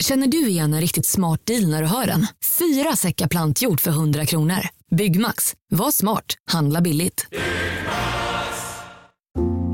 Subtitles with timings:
[0.00, 2.26] Känner du igen en riktigt smart deal när du hör den?
[2.58, 4.68] Fyra säckar plantjord för 100 kronor.
[4.90, 7.26] Byggmax, var smart, handla billigt.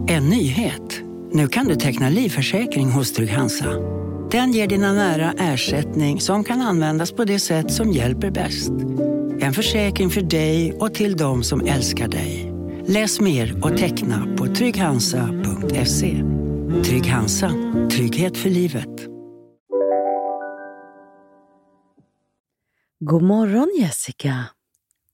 [0.09, 1.01] En nyhet.
[1.33, 3.73] Nu kan du teckna livförsäkring hos Trygg-Hansa.
[4.31, 8.71] Den ger dina nära ersättning som kan användas på det sätt som hjälper bäst.
[9.41, 12.53] En försäkring för dig och till de som älskar dig.
[12.87, 16.23] Läs mer och teckna på trygghansa.se.
[16.85, 17.53] Trygg Hansa.
[17.91, 19.16] Trygghet för livet.
[23.01, 24.45] God morgon Jessica.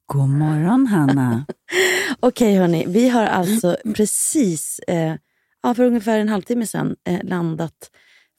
[0.06, 1.44] God morgon Hanna.
[2.20, 5.14] Okej hörni, vi har alltså precis, eh,
[5.62, 7.90] ja, för ungefär en halvtimme sedan, eh, landat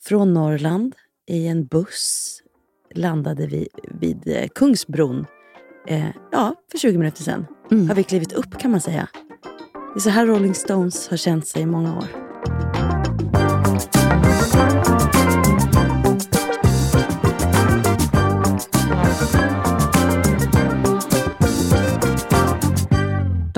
[0.03, 0.95] från Norrland
[1.27, 2.39] i en buss.
[2.95, 3.67] Landade vi
[3.99, 5.25] vid eh, Kungsbron.
[5.87, 7.87] Eh, ja, för 20 minuter sedan Mm.
[7.87, 9.07] har vi klivit upp kan man säga.
[9.93, 12.07] Det är så här Rolling Stones har känt sig i många år.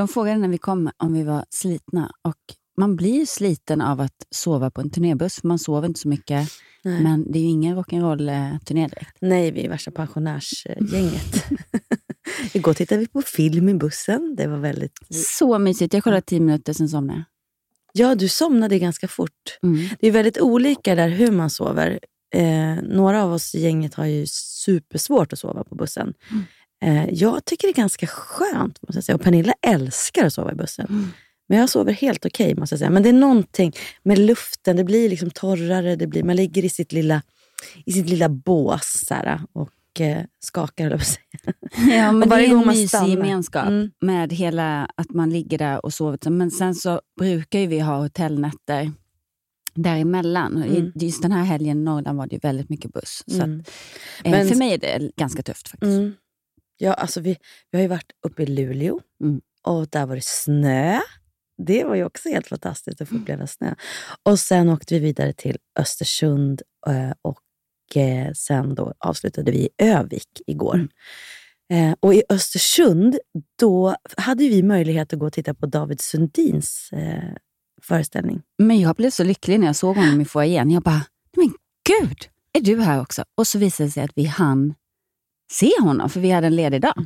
[0.06, 2.38] De frågade när vi kom om vi var slitna och
[2.78, 5.44] man blir sliten av att sova på en turnébuss.
[5.44, 6.50] Man sover inte så mycket,
[6.84, 7.04] Nej.
[7.04, 9.18] men det är ju ingen rock'n'roll-turné direkt.
[9.22, 11.46] Nej, vi är värsta pensionärsgänget.
[12.54, 14.36] Igår tittade vi på film i bussen.
[14.38, 15.00] Det var väldigt...
[15.10, 15.94] Så mysigt.
[15.94, 17.24] Jag kollade tio minuter, sen somnade
[17.94, 18.08] jag.
[18.08, 19.60] Ja, du somnade ganska fort.
[19.64, 19.88] Mm.
[20.00, 22.00] Det är väldigt olika där hur man sover.
[22.36, 26.14] Eh, några av oss i gänget har ju supersvårt att sova på bussen.
[26.84, 29.16] Eh, jag tycker det är ganska skönt, måste jag säga.
[29.16, 31.12] Och Pernilla älskar att sova i bussen.
[31.48, 32.90] Men jag sover helt okej, måste jag säga.
[32.90, 33.74] Men det är någonting
[34.04, 34.76] med luften.
[34.76, 35.96] Det blir liksom torrare.
[35.96, 37.22] Det blir, man ligger i sitt lilla,
[37.86, 39.16] i sitt lilla bås så
[39.54, 41.54] och eh, skakar, att säga.
[41.98, 43.08] Ja, men Och det är en mysig stannar.
[43.10, 43.92] gemenskap Mm.
[44.02, 46.30] med hela att man ligger där och sover.
[46.30, 48.92] Men sen så brukar vi ha hotellnätter
[49.74, 50.64] däremellan.
[50.64, 50.92] Mm.
[50.96, 53.24] Just den här helgen i Norrland var det ju väldigt mycket buss.
[53.28, 53.60] Så Mm.
[53.60, 53.68] att,
[54.26, 55.90] eh, Men- för mig är det ganska tufft faktiskt.
[55.98, 56.14] Mm.
[56.78, 57.38] Ja, alltså vi,
[57.72, 59.42] vi har ju varit uppe i Luleå Mm.
[59.64, 61.00] och där var det snö.
[61.58, 63.74] Det var ju också helt fantastiskt att få uppleva snö.
[64.24, 69.70] Och sen åkte vi vidare till Östersund eh, och eh, sen då avslutade vi i
[69.78, 70.88] Övik igår.
[71.74, 73.18] Eh, och i Östersund,
[73.60, 77.34] då hade vi möjlighet att gå och titta på David Sundins eh,
[77.82, 78.42] föreställning.
[78.58, 80.72] Men jag blev så lycklig när jag såg honom i foajén.
[80.72, 81.06] Jag bara,
[81.38, 81.54] men
[81.90, 82.18] gud,
[82.54, 83.24] är du här också?
[83.38, 84.74] Och så visade det sig att vi hann
[85.52, 87.06] se honom, för vi hade en ledig dag.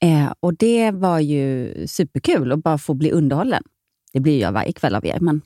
[0.00, 3.62] Eh, och det var ju superkul att bara få bli underhållen.
[4.12, 5.40] Det blir jag varje kväll av er, men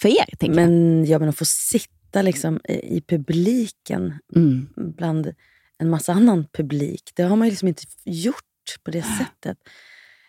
[0.00, 0.70] för er, tänker jag.
[0.70, 4.68] Men, ja, men att få sitta liksom i, i publiken Mm.
[4.76, 5.32] bland
[5.78, 7.10] en massa annan publik.
[7.14, 8.44] Det har man ju liksom inte gjort
[8.84, 9.58] på det sättet.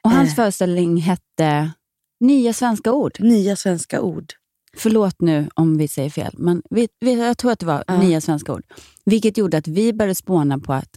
[0.04, 0.36] Och hans Eh.
[0.36, 1.72] föreställning hette
[2.20, 3.18] Nya svenska ord.
[3.20, 4.34] Nya svenska ord.
[4.78, 8.02] Förlåt nu om vi säger fel, men vi, vi, jag tror att det var Ja.
[8.02, 8.64] nya svenska ord.
[9.06, 10.90] Vilket gjorde att vi började spåna på att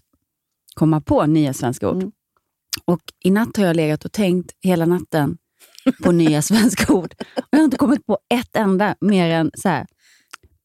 [0.74, 1.96] komma på nya svenska ord.
[1.96, 2.12] Mm.
[2.84, 5.36] Och I natt har jag legat och tänkt hela natten
[6.02, 7.14] på nya svenska ord.
[7.36, 9.86] Och jag har inte kommit på ett enda mer än så här,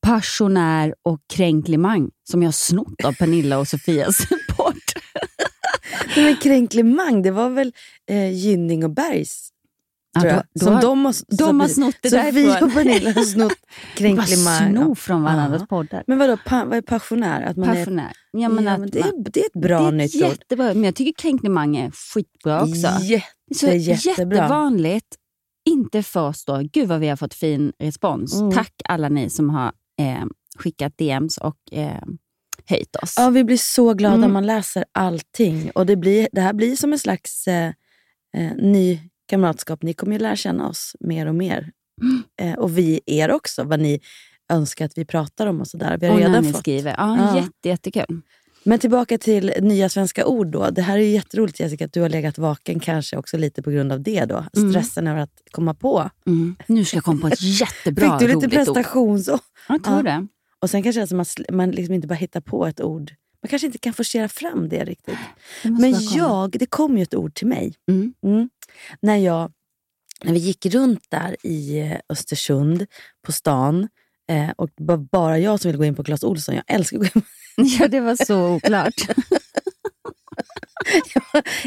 [0.01, 4.27] passionär och kränklimang som jag snott av Pernilla och Sofias
[4.57, 4.75] podd.
[6.15, 7.73] Men kränklimang, det var väl
[8.09, 9.49] eh, Gynning och Bergs?
[10.25, 12.67] Ja, då- då Som har- de har, de har snott det Sofie därifrån.
[12.69, 14.73] och Pernilla har snott Bara kränklimang.
[14.75, 15.65] sno från varandras Ja.
[15.65, 16.03] poddar.
[16.07, 17.41] Men vadå, pa, vad är passionär?
[17.41, 18.11] Att man Passionär.
[18.31, 19.91] Ja, är, men ja, att men det, man- är, det är ett bra det är
[19.91, 20.21] nytt ord.
[20.21, 23.03] jättebra, men jag tycker kränklimang är skitbra också.
[23.03, 23.25] Jätte,
[23.55, 24.37] Så jättebra.
[24.37, 25.07] jättevanligt.
[25.69, 26.61] Inte för oss då.
[26.73, 28.33] Gud vad vi har fått fin respons.
[28.39, 28.51] Mm.
[28.51, 30.25] Tack alla ni som har eh,
[30.57, 32.01] skickat DMs och eh,
[32.65, 33.13] höjt oss.
[33.17, 34.33] Ja, vi blir så glada Mm.
[34.33, 35.71] man läser allting.
[35.75, 37.67] Och det, blir, det här blir som en slags eh,
[38.37, 38.99] eh, ny
[39.29, 39.83] kamratskap.
[39.83, 41.71] Ni kommer ju lära känna oss mer och mer.
[42.01, 42.23] Mm.
[42.41, 43.99] Eh, och vi er också, vad ni
[44.51, 45.97] önskar att vi pratar om och sådär.
[45.97, 46.61] Vi har och när redan ni fått.
[46.61, 46.95] skriver.
[46.97, 47.35] Ja, Ja.
[47.37, 48.21] Jätte, jättekul.
[48.63, 50.69] Men tillbaka till nya svenska ord då.
[50.69, 53.71] Det här är ju jätteroligt Jessica, att du har legat vaken kanske också lite på
[53.71, 54.45] grund av det då.
[54.57, 54.71] Mm.
[54.71, 56.09] Stressen över att komma på.
[56.27, 56.55] Mm.
[56.67, 58.75] Nu ska jag komma på ett jättebra Fick du lite roligt ord.
[58.75, 59.39] prestationsår?
[59.69, 60.03] Jag tror Ja.
[60.03, 60.27] det.
[60.59, 63.11] Och sen kanske alltså man, sl- man liksom inte bara hittar på ett ord.
[63.43, 65.17] Man kanske inte kan forcera fram det riktigt.
[65.63, 67.73] det Men jag, det kom ju ett ord till mig.
[67.91, 68.49] Mm.
[69.01, 69.51] När, jag,
[70.23, 72.85] när vi gick runt där i eh, Östersund
[73.25, 73.87] på stan
[74.29, 76.55] eh, och det var bara jag som ville gå in på Clas Ohlson.
[76.55, 77.27] Jag älskar att gå in på
[77.79, 78.93] Ja, det var så oklart.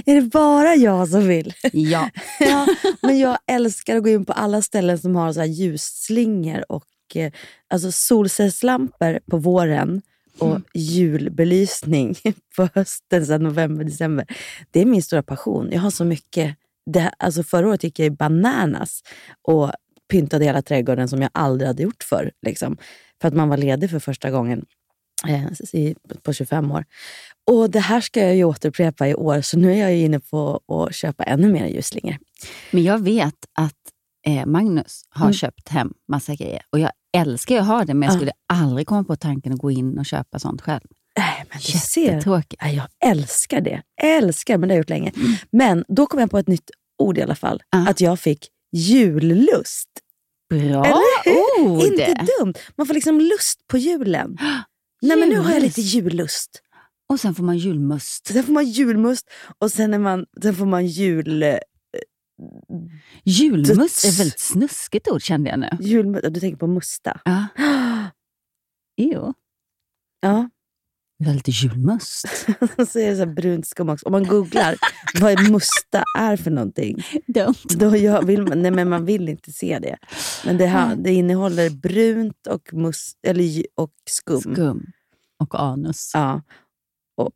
[0.07, 1.55] Är det bara jag som vill?
[1.73, 2.11] ja.
[2.41, 2.67] ja,
[3.03, 6.87] men jag älskar att gå in på alla ställen som har så här ljusslingor och
[7.15, 7.33] eh,
[7.69, 10.03] alltså solcellslampor på våren
[10.39, 10.63] och Mm.
[10.75, 12.17] julbelysning
[12.57, 14.27] på hösten, så november, december.
[14.71, 15.69] Det är min stora passion.
[15.73, 16.57] Jag har så mycket.
[16.91, 19.01] Det, alltså förra året gick jag i bananas
[19.49, 19.71] och
[20.11, 22.31] pyntade hela trädgården som jag aldrig hade gjort förr.
[22.47, 22.77] Liksom,
[23.21, 24.65] för att man var ledig för första gången.
[25.29, 26.85] eh, på 25 år.
[27.51, 30.61] Och det här ska jag ju återupprepa i år, så nu är jag inne på
[30.69, 32.17] att köpa ännu mer ljusslingor.
[32.71, 33.77] Men jag vet att
[34.27, 35.33] eh, Magnus har Mm.
[35.35, 36.63] köpt hem massa grejer.
[36.71, 38.19] Och jag älskar att ha det, men jag Ja.
[38.19, 40.83] skulle aldrig komma på tanken att gå in och köpa sånt själv.
[41.19, 42.23] Nej, men du ser.
[42.63, 43.83] Nej, jag älskar det.
[44.03, 45.13] Älskar, men det har jag gjort länge.
[45.53, 47.63] Men då kom jag på ett nytt ord i alla fall.
[47.71, 47.89] Ja.
[47.89, 49.89] Att jag fick jullust.
[50.51, 51.01] Bra
[51.61, 51.83] ord!
[51.83, 52.55] Inte dumt.
[52.77, 54.39] Man får liksom lust på julen.
[55.03, 56.63] Nej, men nu har jag lite jullust.
[57.09, 58.27] Och sen får man julmust.
[58.27, 61.43] Sen får man julmust och sen, är man, sen får man jul...
[61.43, 61.59] eh,
[63.25, 65.69] Julmust är ett väldigt snuskigt ord kände jag nu.
[65.81, 67.21] jul du tänker på musta?
[67.25, 67.47] Ja.
[68.97, 69.35] Jo.
[70.21, 70.51] Ja.
[71.23, 72.27] Vi har lite julmust.
[72.89, 74.07] Så är det så brunt också.
[74.07, 74.77] Om man googlar
[75.21, 77.55] vad musta är för någonting, Dumt.
[77.77, 79.97] då jag vill man, nej, men man vill inte se det.
[80.45, 84.41] Men det, här, det innehåller brunt och, mus, eller, och skum.
[84.41, 84.87] Skum.
[85.39, 86.11] Och anus.
[86.15, 86.43] Ja.
[87.17, 87.31] Och,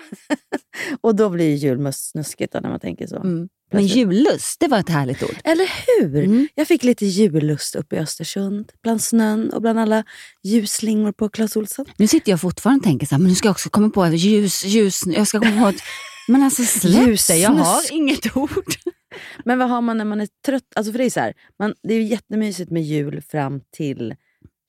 [1.00, 3.16] och då blir ju julmust snuskigt då, när man tänker så.
[3.16, 3.48] Mm.
[3.72, 5.36] Men jullust, det var ett härligt ord.
[5.44, 6.24] Eller hur?
[6.24, 6.48] Mm.
[6.54, 8.72] Jag fick lite jullust uppe i Östersund.
[8.82, 10.04] Bland snön och bland alla
[10.42, 11.86] ljusslingor på Clas Ohlson.
[11.96, 14.06] Nu sitter jag fortfarande och tänker så här, men nu ska jag också komma på
[14.06, 15.82] ljus, ljus, jag ska komma på ett...
[16.28, 18.74] Men alltså släpp det, jag har inget ord.
[19.44, 20.72] Men vad har man när man är trött?
[20.76, 24.14] Alltså för det är så här, man, det är ju jättemysigt med jul fram till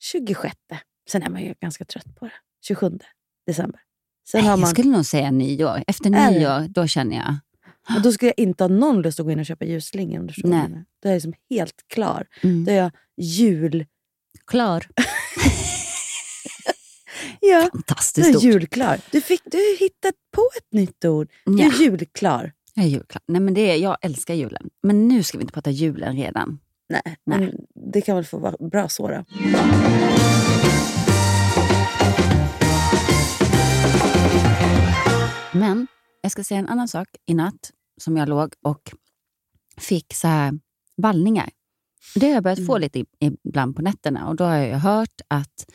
[0.00, 0.56] 26.
[1.10, 2.32] Sen är man ju ganska trött på det.
[2.66, 2.98] 27
[3.46, 3.80] december.
[4.32, 5.84] Sen har Jag man, skulle nog säga nyår.
[5.86, 7.36] Efter Är nyår, då känner jag...
[7.96, 10.20] och då skulle jag inte ha någon lust att gå in och köpa ljusslingor.
[10.20, 10.68] Om du förstår jag Nej.
[10.68, 10.84] menar.
[11.02, 12.26] Då är jag liksom helt klar.
[12.42, 12.64] Mm.
[12.64, 13.86] Då är jag jul...
[14.46, 14.86] Klar.
[17.40, 18.42] Ja, är Fantastiskt jag ord.
[18.42, 19.00] julklar.
[19.10, 21.28] Du, fick, du har hittat på ett nytt ord.
[21.46, 21.66] Du Ja.
[21.66, 22.52] är julklar.
[22.74, 23.22] Jag är julklar.
[23.26, 24.70] Nej, men det är, jag älskar julen.
[24.82, 26.58] Men nu ska vi inte prata julen redan.
[26.88, 27.54] Nej, Nej.
[27.92, 29.24] det kan väl få vara bra så då.
[35.62, 35.86] Men
[36.22, 37.08] jag ska säga en annan sak.
[37.26, 37.70] I natt
[38.00, 38.92] som jag låg och
[39.76, 40.58] fick så här
[40.96, 41.50] vallningar.
[42.14, 42.80] Det har jag börjat få Mm.
[42.80, 45.72] lite ibland på nätterna och då har jag hört att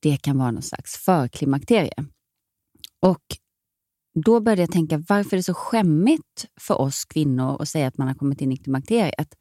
[0.00, 2.04] det kan vara någon slags förklimakterie.
[3.00, 3.24] Och
[4.24, 7.98] då började jag tänka, varför är det så skämmigt för oss kvinnor att säga att
[7.98, 9.34] man har kommit in i klimakteriet?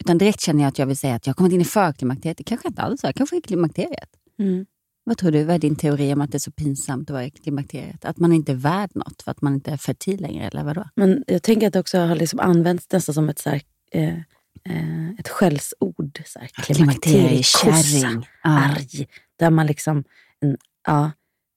[0.00, 2.38] Utan direkt känner jag att jag vill säga att jag har kommit in i förklimakteriet.
[2.38, 4.10] Det kanske inte alls är, kanske är klimakteriet.
[4.38, 4.66] Mm.
[5.04, 5.44] Vad tror du?
[5.44, 8.04] Vad är din teori om att det är så pinsamt att vara i klimakteriet?
[8.04, 10.84] Att man inte är värd något för att man inte är fertil längre, eller vadå?
[10.94, 13.62] Men jag tänker att det också har liksom använts nästan som ett, så här,
[13.92, 14.18] eh,
[14.64, 16.22] eh, ett skällsord.
[16.26, 18.26] Så här, Klimakteriekärring.
[18.42, 19.08] Arg.
[19.38, 20.04] Där man liksom,
[20.40, 20.56] en,
[20.86, 21.10] ja.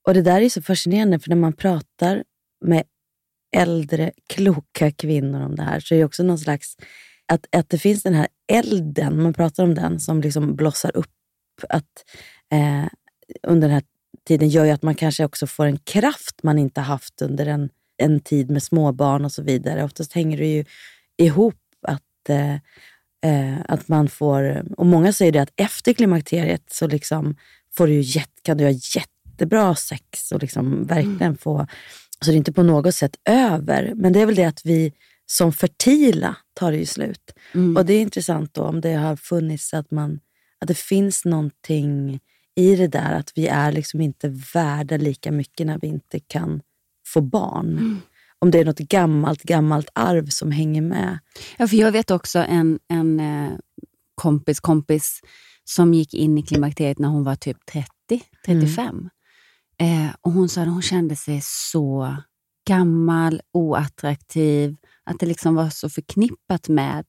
[0.07, 2.23] Och det där är så fascinerande, för när man pratar
[2.65, 2.83] med
[3.55, 6.75] äldre, kloka kvinnor om det här, så är det också någon slags,
[7.27, 11.11] att, att det finns den här elden, man pratar om den, som liksom blossar upp
[11.69, 12.05] att,
[12.51, 12.85] eh,
[13.43, 13.83] under den här
[14.27, 17.69] tiden, gör ju att man kanske också får en kraft man inte haft under en,
[17.97, 19.83] en tid med småbarn och så vidare.
[19.83, 20.65] Oftast hänger det ju
[21.17, 22.53] ihop att eh,
[23.25, 27.35] eh, att man får, och många säger det att efter klimakteriet så liksom
[27.77, 31.67] får du ju kan du ha jättebra sex och liksom verkligen få,
[32.19, 33.93] så det är inte på något sätt över.
[33.95, 34.93] Men det är väl det att vi
[35.25, 37.31] som fertila tar det ju slut.
[37.53, 37.77] Mm.
[37.77, 40.19] Och det är intressant då om det har funnits att, man,
[40.59, 42.19] att det finns någonting
[42.55, 46.61] i det där att vi är liksom inte värda lika mycket när vi inte kan
[47.07, 48.01] få barn.
[48.39, 51.19] Om det är något gammalt, gammalt arv som hänger med.
[51.57, 53.51] Ja, för jag vet också en, en eh,
[54.15, 55.21] kompis kompis
[55.63, 57.89] som gick in i klimakteriet när hon var typ 30,
[58.45, 59.09] 35.
[59.77, 62.15] Eh, och Hon sa att hon kände sig så
[62.67, 64.75] gammal, oattraktiv.
[65.03, 67.05] Att det liksom var så förknippat med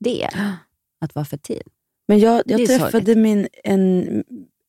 [0.00, 0.28] det,
[1.00, 1.62] att vara fertil.
[2.08, 3.18] Men jag, jag träffade sorgligt.
[3.18, 4.24] min, en,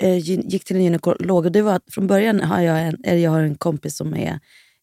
[0.10, 3.32] gick till en gynekolog och det var att från början har jag en, eller jag
[3.32, 4.40] har en kompis som är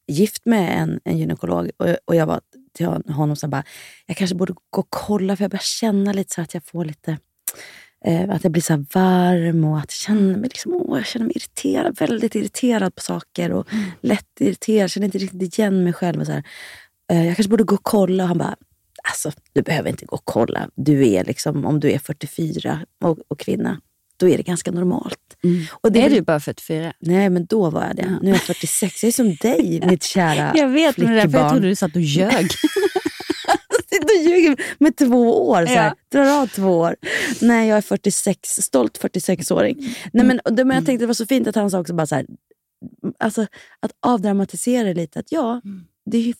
[0.08, 2.40] gift med en, en gynekolog och, och jag var
[2.74, 3.64] till hon- honom och sa bara,
[4.06, 6.84] jag kanske borde gå och kolla för jag börjar känna lite så att jag får
[6.84, 7.18] lite
[8.04, 11.26] eh, att jag blir så varm och att jag känner mig, liksom, åh, jag känner
[11.26, 13.68] mig irriterad, väldigt irriterad på saker och
[14.00, 16.20] lätt irriterad, känner inte riktigt igen mig själv.
[16.20, 16.42] Och så här.
[17.12, 18.56] Eh, jag kanske borde gå och kolla och han bara,
[19.10, 20.70] alltså du behöver inte gå och kolla.
[20.74, 23.80] Du är liksom, om du är 44 och, och kvinna,
[24.18, 25.18] då är det ganska normalt.
[25.70, 26.92] Och det är du bara 44?
[27.00, 28.18] Nej, men då var jag det.
[28.22, 29.02] Nu är jag 46.
[29.02, 32.02] Jag är som dig, mitt kära Jag vet, men därför jag trodde du satt och
[32.02, 32.46] ljög.
[34.18, 35.66] Och ljuger med två år.
[35.66, 35.86] Så här.
[35.86, 36.18] Ja.
[36.18, 36.96] Drar av två år.
[37.40, 38.48] Nej, jag är 46.
[38.48, 39.96] Stolt 46-åring.
[40.12, 42.06] Nej, men, det, men jag tänkte det var så fint att han sa också bara
[42.06, 42.26] så här,
[43.18, 43.42] alltså,
[43.80, 45.18] att avdramatisera lite.
[45.18, 45.60] Att ja,
[46.10, 46.34] det är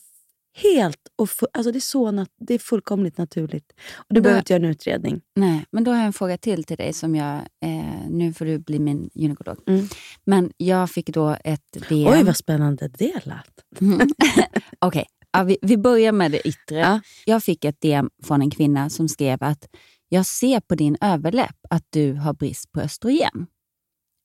[0.63, 3.71] helt och fu- alltså det, är så nat- det är fullkomligt naturligt.
[3.97, 5.21] Och du Då- behöver inte göra en utredning.
[5.35, 6.93] Nej, men då har jag en fråga till till dig.
[6.93, 9.57] som jag, eh, Nu får du bli min gynekolog.
[9.67, 9.87] Mm.
[10.25, 12.13] Men jag fick då ett DM.
[12.13, 13.81] Oj, vad spännande det lät.
[13.81, 14.09] Mm.
[14.79, 16.77] Okej, ja, vi, vi börjar med det yttre.
[16.79, 16.99] Ja.
[17.25, 19.67] Jag fick ett DM från en kvinna som skrev att
[20.09, 23.47] jag ser på din överläpp att du har brist på östrogen.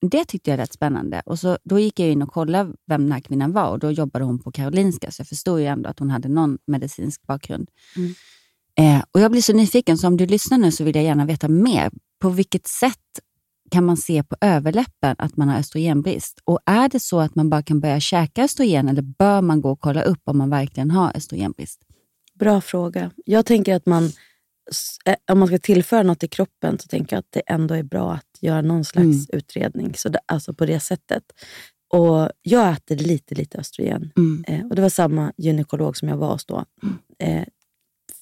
[0.09, 1.23] Det tyckte jag lät spännande.
[1.27, 3.91] Och så, då gick jag in och kollade vem den här kvinnan var och då
[3.91, 7.71] jobbade hon på Karolinska, så jag förstod ju ändå att hon hade någon medicinsk bakgrund.
[7.97, 8.15] Mm.
[8.77, 11.25] Eh, och Jag blir så nyfiken, så om du lyssnar nu så vill jag gärna
[11.25, 11.91] veta mer.
[12.21, 12.99] På vilket sätt
[13.71, 16.41] kan man se på överläppen att man har östrogenbrist?
[16.45, 19.71] Och är det så att man bara kan börja käka östrogen eller bör man gå
[19.71, 21.81] och kolla upp om man verkligen har östrogenbrist?
[22.35, 23.11] Bra fråga.
[23.25, 24.05] Jag tänker att man,
[25.05, 27.83] eh, om man ska tillföra något i kroppen så tänker jag att det ändå är
[27.83, 29.27] bra att göra någon slags Mm.
[29.33, 29.95] utredning.
[29.95, 31.23] Så det, alltså på det sättet.
[31.95, 34.11] Och Jag äter lite, lite östrogen.
[34.17, 34.45] Mm.
[34.49, 36.65] Eh, och Det var samma gynekolog som jag var hos då.
[37.19, 37.45] Eh,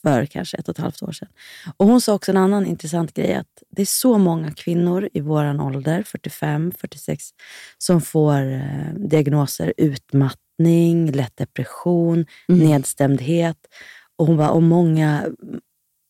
[0.02, 1.29] för kanske ett och ett halvt år sedan.
[1.76, 3.35] Och Hon sa också en annan intressant grej.
[3.35, 7.31] att Det är så många kvinnor i vår ålder, 45, 46,
[7.79, 12.67] som får eh, diagnoser utmattning, lätt depression, Mm.
[12.67, 13.57] nedstämdhet.
[14.17, 15.26] Och hon bara, och många,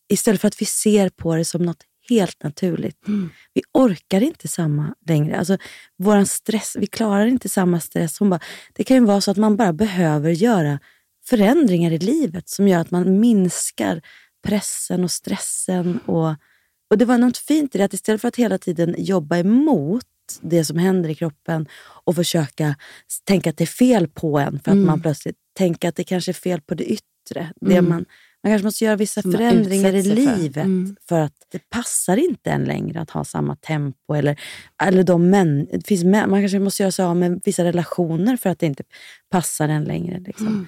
[0.09, 3.09] istället för att vi ser på det som något helt naturligt.
[3.09, 3.31] Mm.
[3.55, 5.39] Vi orkar inte samma längre.
[5.39, 5.57] Alltså,
[5.99, 8.19] våran stress, vi klarar inte samma stress.
[8.19, 8.41] Hon bara,
[8.73, 10.79] det kan ju vara så att man bara behöver göra
[11.25, 14.03] förändringar i livet som gör att man minskar
[14.47, 15.99] pressen och stressen.
[16.07, 16.29] Och,
[16.91, 20.05] och Det var något fint i det, att istället för att hela tiden jobba emot
[20.41, 21.67] det som händer i kroppen
[22.05, 22.75] och försöka
[23.25, 24.87] tänka att det är fel på en för att Mm.
[24.87, 27.53] man plötsligt tänker att det kanske är fel på det yttre.
[27.61, 27.89] Det Mm.
[27.89, 28.05] man,
[28.43, 30.37] man kanske måste göra vissa man förändringar i sig för.
[30.37, 30.97] livet Mm.
[31.09, 34.15] för att det passar inte en längre att ha samma tempo.
[34.15, 34.41] Eller,
[34.83, 38.37] eller de män, det finns män, man kanske måste göra sig av med vissa relationer
[38.37, 38.85] för att det inte
[39.31, 40.21] passar en längre.
[40.21, 40.47] Liksom.
[40.47, 40.67] Mm.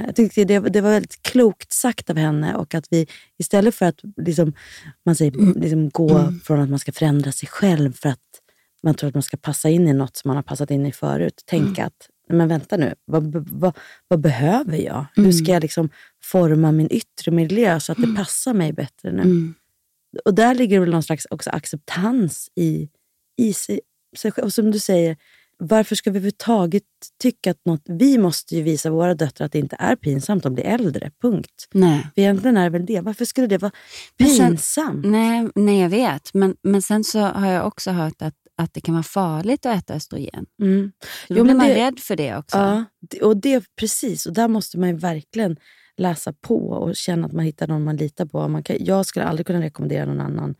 [0.00, 3.06] Eh, jag tyckte det, det var väldigt klokt sagt av henne och att vi
[3.38, 4.52] istället för att liksom,
[5.06, 5.60] man säger, Mm.
[5.60, 8.18] liksom, gå från att man ska förändra sig själv för att
[8.82, 10.92] man tror att man ska passa in i något som man har passat in i
[10.92, 11.42] förut.
[11.46, 13.76] Tänka att, "Nej, men vänta nu, vad, vad,
[14.08, 15.06] vad behöver jag?
[15.14, 15.88] Hur ska jag liksom
[16.22, 19.22] forma min yttre miljö så att det passar mig bättre nu?
[19.22, 19.54] Mm.
[20.24, 22.88] Och där ligger väl någon slags också acceptans i,
[23.36, 23.80] i sig,
[24.16, 24.44] sig själv.
[24.44, 25.16] Och som du säger,
[25.58, 26.82] varför ska vi överhuvudtaget
[27.22, 27.82] tycka att något...
[27.84, 31.10] Vi måste ju visa våra döttrar att det inte är pinsamt att bli äldre.
[31.22, 31.68] Punkt.
[31.72, 32.06] Nej.
[32.14, 33.00] För egentligen är det väl det.
[33.00, 33.72] Varför skulle det vara
[34.18, 35.06] Men sen- pinsamt?
[35.06, 36.34] Nej, nej, jag vet.
[36.34, 39.78] Men, men sen så har jag också hört att, att det kan vara farligt att
[39.78, 40.46] äta östrogen.
[40.62, 40.92] Mm.
[41.28, 42.58] Då Jo, blir man det- rädd för det också.
[42.58, 42.84] Ja,
[43.22, 44.26] och det precis.
[44.26, 45.56] Och där måste man ju verkligen
[45.96, 48.48] läsa på och känna att man hittar någon man litar på.
[48.48, 50.54] Man kan, jag skulle aldrig kunna rekommendera någon annan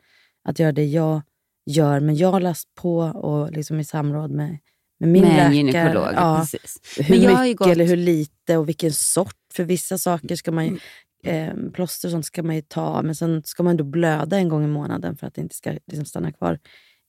[0.45, 1.23] att göra det jag
[1.67, 4.59] gör, men jag har läst på och liksom i samråd med,
[5.01, 5.55] med min Med läkare.
[5.55, 6.09] gynekolog.
[6.15, 6.77] Ja, Precis.
[6.99, 9.35] hur Men jag har mycket gått- eller hur lite och vilken sort.
[9.55, 10.79] För vissa saker ska man ju,
[11.25, 14.49] eh, plåster och sånt ska man ju ta, men sen ska man då blöda en
[14.49, 16.59] gång i månaden för att det inte ska liksom stanna kvar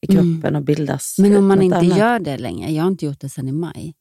[0.07, 0.23] i Mm.
[0.41, 1.97] kroppen och bildas Men om man inte annat.
[1.97, 3.93] gör det längre, jag har inte gjort det sedan i maj,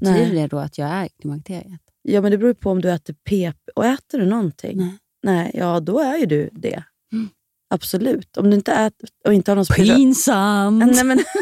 [0.00, 1.80] betyder det då att jag är klimakteriet?
[2.02, 3.58] Ja, men det beror på om du äter PP.
[3.76, 4.76] Och äter du någonting?
[4.78, 4.98] Nej.
[5.22, 6.82] Nej, ja då är ju du det.
[7.12, 7.28] Mm.
[7.70, 8.36] Absolut.
[8.36, 10.86] Om du inte äter och inte har någon spira- Pinsamt!
[10.94, 11.18] Nej, men...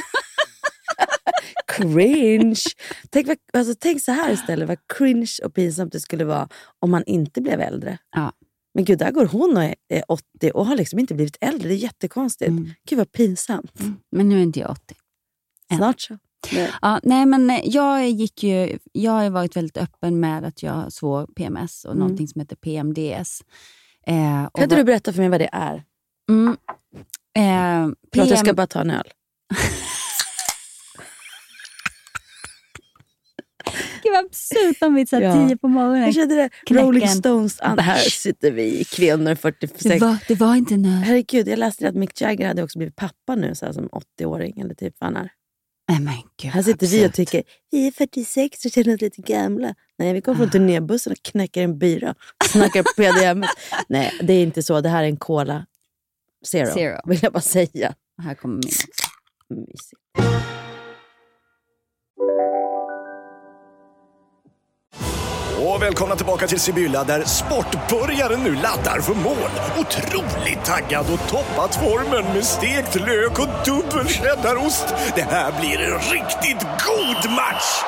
[1.76, 2.61] cringe.
[3.11, 6.90] Tänk, vad, alltså, tänk så här istället, vad cringe och pinsamt det skulle vara om
[6.90, 7.99] man inte blev äldre.
[8.16, 8.32] Ja.
[8.75, 11.69] Men gud, där går hon och är, är 80 och har liksom inte blivit äldre.
[11.69, 12.49] Det är jättekonstigt.
[12.49, 12.71] Mm.
[12.88, 13.73] Gud vad pinsamt.
[14.12, 14.95] Men nu är inte jag 80.
[15.71, 15.76] än.
[15.79, 16.19] Snart så.
[16.52, 16.71] Nej.
[16.83, 20.93] Ja, nej, men eh, jag, gick ju, jag har varit väldigt öppen med att jag
[20.93, 22.26] svår PMS och Mm.
[22.29, 23.43] som heter PMDS.
[24.07, 25.85] Eh, Kan inte du berätta för mig vad det är?
[26.31, 26.57] Mm.
[27.37, 29.09] Eh, Förlåt, jag PM ska bara ta en öl.
[34.12, 35.49] Gud vad absurt om vi är Ja.
[35.49, 36.02] tio på morgonen.
[36.02, 36.49] Jag kände det.
[36.66, 36.87] Knäcken.
[36.87, 37.61] Rolling Stones.
[37.61, 39.83] and- Här sitter vi kvinnor 46.
[39.83, 40.85] Det var, det var inte öl.
[40.85, 44.61] Herregud, jag läste att Mick Jagger hade också blivit pappa nu så här, som 80-åring.
[44.61, 45.31] Eller typ vad han är.
[45.88, 47.16] Nej, men gud, Här sitter vi och absurt.
[47.16, 49.75] tycker vi är 46 och känner oss lite gamla.
[49.99, 52.14] Nej, vi kommer från turnébussen och knäcker en bira.
[52.45, 53.45] Snackar på PDM.
[53.88, 54.81] Nej, det är inte så.
[54.81, 55.66] Det här är en Cola
[56.47, 57.00] Zero, Zero.
[57.11, 57.95] vill jag bara säga.
[58.23, 59.09] Här kommer min också.
[59.50, 60.51] Mysigt.
[65.64, 69.50] Och välkomna tillbaka till Sibylla där sportbörjaren nu laddar för mål.
[69.78, 74.85] Otroligt taggad och toppat formen med stekt lök och dubbel cheddarost.
[75.14, 77.83] Det här blir en riktigt god match!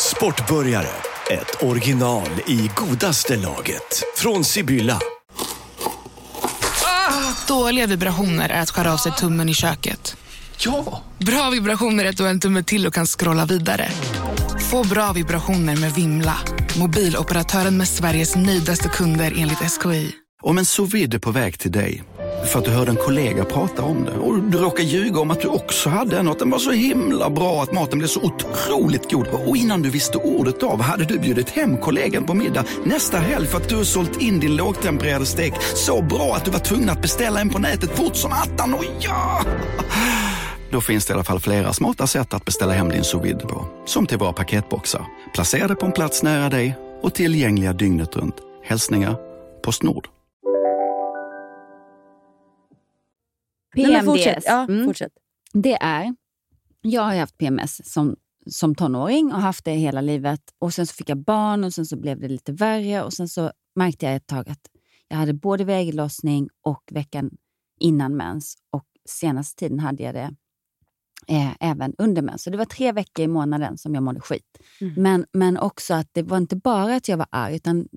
[0.00, 0.88] Sportbörjare,
[1.30, 4.02] ett original i godaste laget.
[4.16, 5.00] Från Sibylla.
[7.48, 10.16] Dåliga vibrationer är att skära av sig tummen i köket.
[10.58, 11.02] Ja!
[11.18, 13.90] Bra vibrationer är att du har en tumme till och kan scrolla vidare.
[14.70, 16.36] Få bra vibrationer med Vimla.
[16.78, 20.12] Mobiloperatören med Sveriges nöjdaste kunder enligt SKI.
[20.42, 22.02] Om en sous vide är på väg till dig
[22.52, 25.40] för att du hörde en kollega prata om det och du råkade ljuga om att
[25.40, 28.20] du också hade en och att den var så himla bra att maten blev så
[28.20, 32.64] otroligt god och innan du visste ordet av hade du bjudit hem kollegan på middag
[32.84, 36.60] nästa helg för att du sålt in din lågtempererade stek så bra att du var
[36.60, 38.74] tvungen att beställa en på nätet fort som attan.
[38.74, 39.44] Och ja!
[40.76, 43.68] Då finns det i alla fall flera smarta sätt att beställa hem din sous på.
[43.86, 48.34] Som till våra paketboxar, placerade på en plats nära dig och tillgängliga dygnet runt.
[48.62, 49.16] Hälsningar
[49.62, 50.08] Postnord.
[53.74, 54.04] PMDS.
[54.04, 54.44] fortsätt.
[54.46, 54.84] Ja, Mm.
[54.86, 55.12] fortsätt.
[55.52, 56.14] Det är,
[56.80, 58.16] jag har haft PMS som,
[58.50, 60.40] som tonåring och haft det hela livet.
[60.58, 63.02] Och Sen så fick jag barn och sen så blev det lite värre.
[63.02, 64.60] Och Sen så märkte jag ett tag att
[65.08, 67.30] jag hade både vid ägglossning och veckan
[67.80, 68.56] innan mens.
[68.72, 70.30] Och senaste tiden hade jag det
[71.26, 72.42] eh, även under mens.
[72.42, 74.58] Så det var tre veckor i månaden som jag mådde skit.
[74.80, 74.94] Mm.
[74.96, 77.88] Men, men också att det var inte bara att jag var arg, utan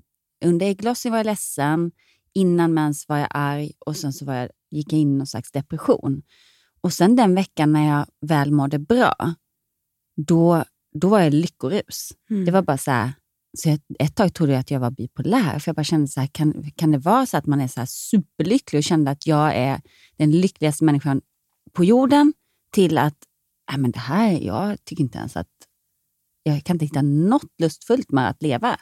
[0.44, 1.92] under ägglossning var jag ledsen,
[2.34, 5.26] innan mens var jag arg och sen så var jag, gick jag in i någon
[5.26, 6.22] slags depression.
[6.80, 9.14] Och sen den veckan när jag väl mådde bra,
[10.16, 12.12] då, då var jag lyckorus.
[12.30, 12.44] Mm.
[12.44, 13.12] Det var bara så här,
[13.58, 16.20] så jag, ett tag trodde jag att jag var bipolär, för jag bara kände så
[16.20, 19.26] här, kan, kan det vara så att man är så här superlycklig och kände att
[19.26, 19.80] jag är
[20.16, 21.20] den lyckligaste människan
[21.72, 22.32] på jorden
[22.70, 23.16] till att,
[23.70, 25.48] nej men det här, jag tycker inte ens att,
[26.42, 28.76] jag kan inte hitta något lustfullt med att leva.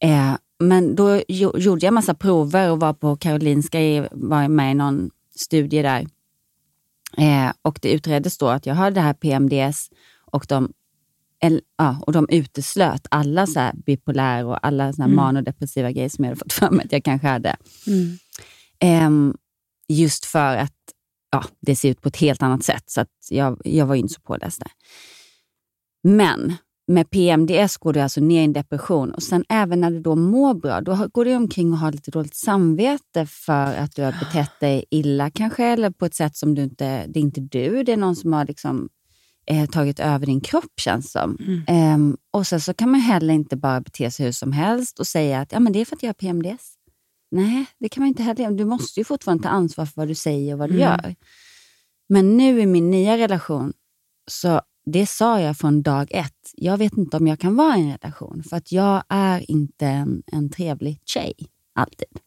[0.00, 3.78] Eh, men då jo, gjorde jag massa prover och var på Karolinska,
[4.12, 6.06] var med i någon studie där.
[7.16, 9.90] Eh, och det utreddes då att jag hade det här PMDS
[10.30, 10.72] och de,
[11.40, 16.08] el, ja, och de uteslöt alla så här bipolär och alla så här manodepressiva grejer
[16.08, 17.56] som jag hade fått för mig att jag kanske hade.
[17.86, 18.18] Mm.
[18.78, 19.36] Ehm,
[19.88, 20.72] just för att
[21.30, 22.84] ja, det ser ut på ett helt annat sätt.
[22.86, 24.72] Så jag, jag var inte så påläst där.
[26.02, 26.56] Men
[26.88, 30.16] med PMDS går du alltså ner i en depression och sen även när du då
[30.16, 34.12] mår bra, då går du omkring och har lite dåligt samvete för att du har
[34.12, 37.82] betett dig illa kanske, eller på ett sätt som du inte, det är inte du,
[37.82, 38.88] det är någon som har liksom,
[39.46, 41.36] eh, tagit över din kropp känns som.
[41.66, 45.06] Ehm, och sen så kan man heller inte bara bete sig hur som helst och
[45.06, 46.74] säga att ja, men det är för att jag har PMDS.
[47.30, 48.50] Nej, det kan man inte heller.
[48.50, 51.14] Du måste ju fortfarande ta ansvar för vad du säger och vad du gör.
[52.08, 53.72] Men nu i min nya relation,
[54.30, 56.52] så det sa jag från dag ett.
[56.54, 59.86] Jag vet inte om jag kan vara i en relation, för att jag är inte
[59.86, 61.34] en, en trevlig tjej,
[61.74, 62.18] alltid.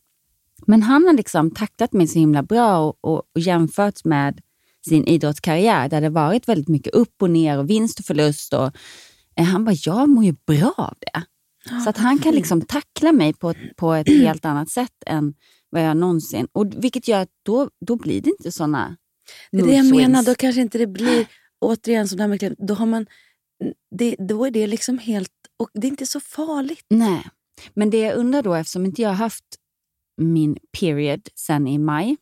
[0.66, 4.42] Men han har liksom taktat mig så himla bra och, och, och jämfört med
[4.88, 8.54] sin idrottskarriär, där det varit väldigt mycket upp och ner och vinst och förlust.
[8.54, 8.72] Och,
[9.36, 11.24] eh, han bara, jag mår ju bra av det.
[11.84, 15.34] Så att han kan liksom tackla mig på, på ett helt annat sätt än
[15.70, 16.48] vad jag någonsin...
[16.52, 18.98] Och vilket gör att då, då blir det inte såna
[19.52, 21.28] Det är det jag menar, då kanske inte det blir,
[21.62, 23.06] återigen som det här med kläder, då har man,
[23.98, 26.86] det, då är det liksom helt, och det är inte så farligt.
[26.90, 27.28] Nej,
[27.74, 29.46] men det jag undrar då, eftersom inte jag har haft
[30.18, 32.18] min period sen i maj,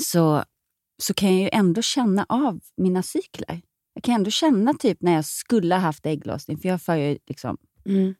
[0.00, 0.44] så,
[1.02, 3.60] så kan jag ju ändå känna av mina cykler.
[3.94, 7.18] Jag kan ändå känna typ när jag skulle ha haft ägglossning, för jag för ju
[7.26, 8.14] liksom Mm.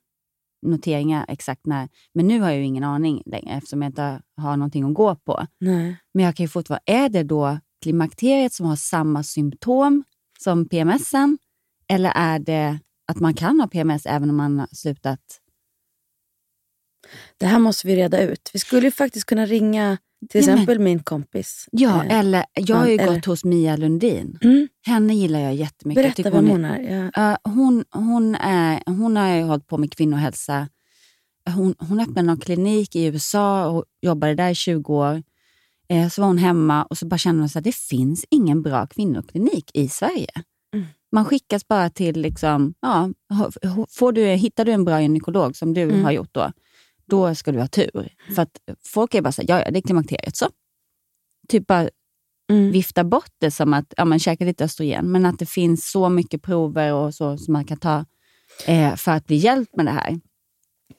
[0.62, 1.88] Noteringar exakt när.
[2.12, 5.14] Men nu har jag ju ingen aning längre eftersom jag inte har någonting att gå
[5.14, 5.46] på.
[5.59, 5.96] Nej.
[6.14, 10.05] Men jag kan ju fortfarande, är det då klimakteriet som har samma symptom
[10.38, 11.38] som PMSen?
[11.88, 15.20] Eller är det att man kan ha PMS även om man har slutat?
[17.38, 18.51] Det här måste vi reda ut.
[18.53, 21.68] Vi skulle ju faktiskt kunna ringa till Ja, men- exempel min kompis.
[21.72, 24.38] Ja, Eh, eller jag har ju eller- gått hos Mia Lundin.
[24.42, 24.68] Mm.
[24.87, 25.96] Henne gillar jag jättemycket.
[25.96, 26.78] Jag Berätta tycker vem hon är.
[27.02, 30.68] Jag, Ja, hon, hon, är, hon har ju hållit på med kvinnohälsa.
[31.54, 35.22] Hon, hon öppnade någon klinik i USA och jobbade där i 20 år.
[35.88, 38.87] Eh, så var hon hemma och så bara kände hon att det finns ingen bra
[38.87, 40.30] kvinnoklinik i Sverige.
[40.74, 40.87] Mm.
[41.12, 43.11] Man skickas bara till, liksom, ja,
[43.90, 46.04] får du, hittar du en bra gynekolog som du Mm.
[46.04, 46.52] har gjort då,
[47.11, 48.14] då ska du ha tur.
[48.35, 50.49] För att folk är bara så här, ja, ja det är klimakteriet så.
[51.49, 51.88] Typ bara
[52.51, 52.70] mm.
[52.73, 56.09] vifta bort det som att ja, man käkar lite östrogen, men att det finns så
[56.09, 58.05] mycket prover och så som man kan ta
[58.66, 60.20] eh, för att bli hjälpt med det här.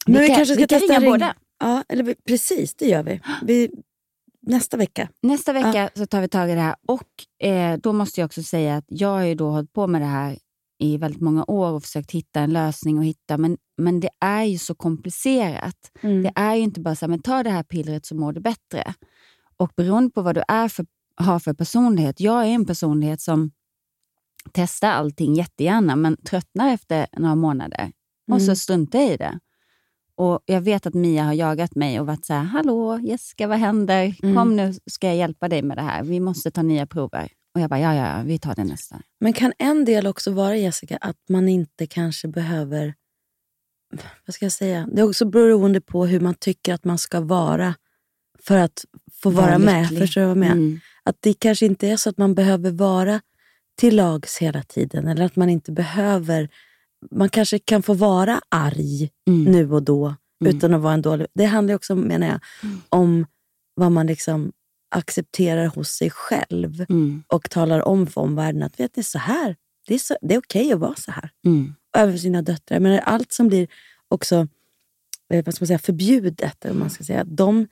[0.06, 1.36] Men vi kan- kanske ska vi kan testa ringa ring- båda.
[1.60, 3.22] Ja, eller vi, precis, det gör vi.
[3.44, 3.72] vi.
[4.48, 5.10] Nästa vecka.
[5.22, 8.44] Nästa vecka så tar vi tag i det här och eh, då måste jag också
[8.44, 10.38] säga att jag har ju då hållit på med det här
[10.80, 14.44] i väldigt många år och försökt hitta en lösning och hitta, men, men det är
[14.44, 15.92] ju så komplicerat.
[16.02, 16.24] Mm.
[16.24, 18.42] Det är ju inte bara så här, men ta det här pillret så mår du
[18.42, 18.94] bättre.
[19.58, 22.20] Och beroende på vad du är för, har för personlighet.
[22.20, 23.52] Jag är en personlighet som
[24.52, 27.92] testar allting jättegärna, men tröttnar efter några månader.
[28.32, 28.56] Och så Mm.
[28.56, 29.40] struntar jag i det.
[30.16, 33.58] Och Jag vet att Mia har jagat mig och varit så här, hallå Jessica, vad
[33.58, 34.16] händer?
[34.24, 34.36] Mm.
[34.36, 36.04] Kom nu ska jag hjälpa dig med det här.
[36.04, 37.32] Vi måste ta nya prover.
[37.56, 39.02] Och jag bara, ja, ja, ja, vi tar det nästa.
[39.20, 42.94] Men kan en del också vara, Jessica, att man inte kanske behöver...
[44.26, 44.88] Vad ska jag säga?
[44.92, 47.76] Det är också beroende på hur man tycker att man ska vara
[48.40, 49.88] för att få Var vara med.
[49.88, 50.56] Förstår du vad menar?
[50.56, 50.80] Mm.
[51.04, 53.22] Att det kanske inte är så att man behöver vara
[53.78, 55.08] till lags hela tiden.
[55.08, 56.50] Eller att man inte behöver...
[57.12, 59.44] Man kanske kan få vara arg Mm.
[59.52, 60.56] nu och då Mm.
[60.58, 61.28] utan att vara en dålig...
[61.34, 62.40] Det handlar också, menar jag,
[62.90, 63.26] om
[63.76, 64.52] vad man liksom
[64.96, 67.24] accepterar hos sig själv Mm.
[67.28, 69.56] och talar om för omvärlden att vet ni, så här,
[69.88, 71.30] det är, så, det är okej att vara så här
[71.98, 72.80] över sina döttrar.
[72.80, 73.68] Men allt som blir
[74.08, 74.48] också
[75.34, 77.68] eh, vad ska man säga, förbjudet, om man ska säga, de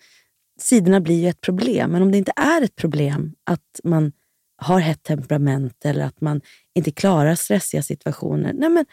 [0.60, 1.92] sidorna blir ju ett problem.
[1.92, 4.12] Men om det inte är ett problem att man
[4.58, 6.42] har hett temperament eller att man
[6.76, 8.86] inte klarar stressiga situationer, nej men,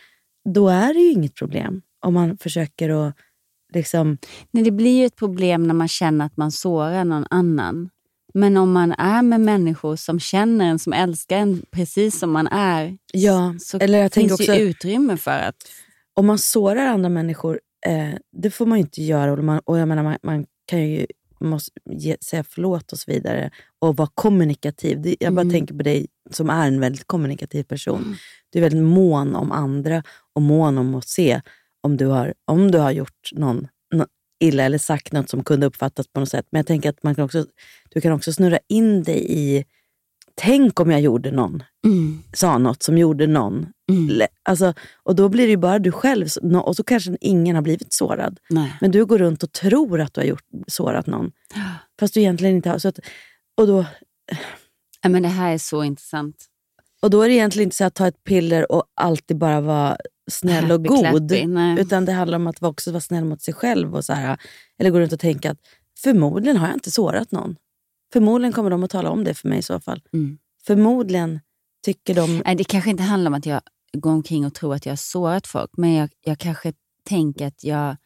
[0.48, 1.82] då är det ju inget problem.
[2.00, 3.16] Om man försöker att
[3.72, 4.18] liksom...
[4.50, 7.90] Nej, det blir ju ett problem när man känner att man sårar någon annan.
[8.38, 12.46] Men om man är med människor som känner en, som älskar en precis som man
[12.46, 15.56] är, Ja, så eller jag finns också- ju utrymme för att...
[16.14, 19.32] om man sårar andra människor, eh, det får man ju inte göra.
[19.32, 21.06] Och, man, och jag menar, man, man kan ju
[21.40, 25.00] måste ge, säga förlåt och så vidare och vara kommunikativ.
[25.02, 25.52] Det, jag bara Mm.
[25.52, 28.16] tänker på dig som är en väldigt kommunikativ person.
[28.50, 30.02] Du är väldigt mån om andra
[30.34, 31.40] och mån om att se
[31.80, 33.68] om du har, om du har gjort någon, nå-
[34.40, 36.46] illa eller sagt något som kunde uppfattas på något sätt.
[36.50, 37.46] Men jag tänker att man kan också,
[37.90, 39.64] du kan också snurra in dig i,
[40.34, 42.22] tänk om jag gjorde någon, Mm.
[42.32, 44.26] sa något som gjorde någon Mm.
[44.42, 46.26] Alltså, och då blir det bara du själv,
[46.64, 48.38] och så kanske ingen har blivit sårad.
[48.50, 48.72] Nej.
[48.80, 51.30] Men du går runt och tror att du har gjort, sårat någon.
[52.00, 52.78] Fast du egentligen inte har.
[52.78, 52.98] Så att,
[53.56, 53.84] och, då,
[55.02, 56.36] Ja, men det här är så intressant.
[57.02, 59.96] och då är det egentligen inte så att ta ett piller och alltid bara vara
[60.30, 61.32] snäll och god.
[61.78, 63.94] Utan det handlar om att också vara snäll mot sig själv.
[63.94, 64.38] Och så här,
[64.78, 65.58] eller gå runt och tänka att
[66.02, 67.56] förmodligen har jag inte sårat någon.
[68.12, 70.02] Förmodligen kommer de att tala om det för mig i så fall.
[70.12, 70.38] Mm.
[70.66, 71.40] Förmodligen
[71.84, 72.42] tycker de...
[72.44, 73.60] Nej, det kanske inte handlar om att jag
[73.92, 76.72] går omkring och tror att jag har sårat folk, men jag, jag kanske
[77.04, 77.96] tänker att jag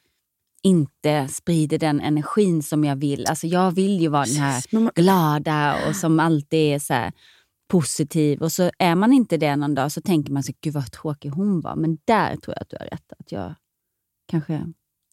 [0.62, 3.26] inte sprider den energin som jag vill.
[3.26, 4.62] Alltså jag vill ju vara den här
[4.94, 7.12] glada och som alltid är så här
[7.70, 8.42] positiv.
[8.42, 11.28] Och så är man inte det någon dag så tänker man så gud vad tråkig
[11.28, 11.76] hon var.
[11.76, 13.12] Men där tror jag att du har rätt.
[13.18, 13.54] Att jag
[14.28, 14.52] kanske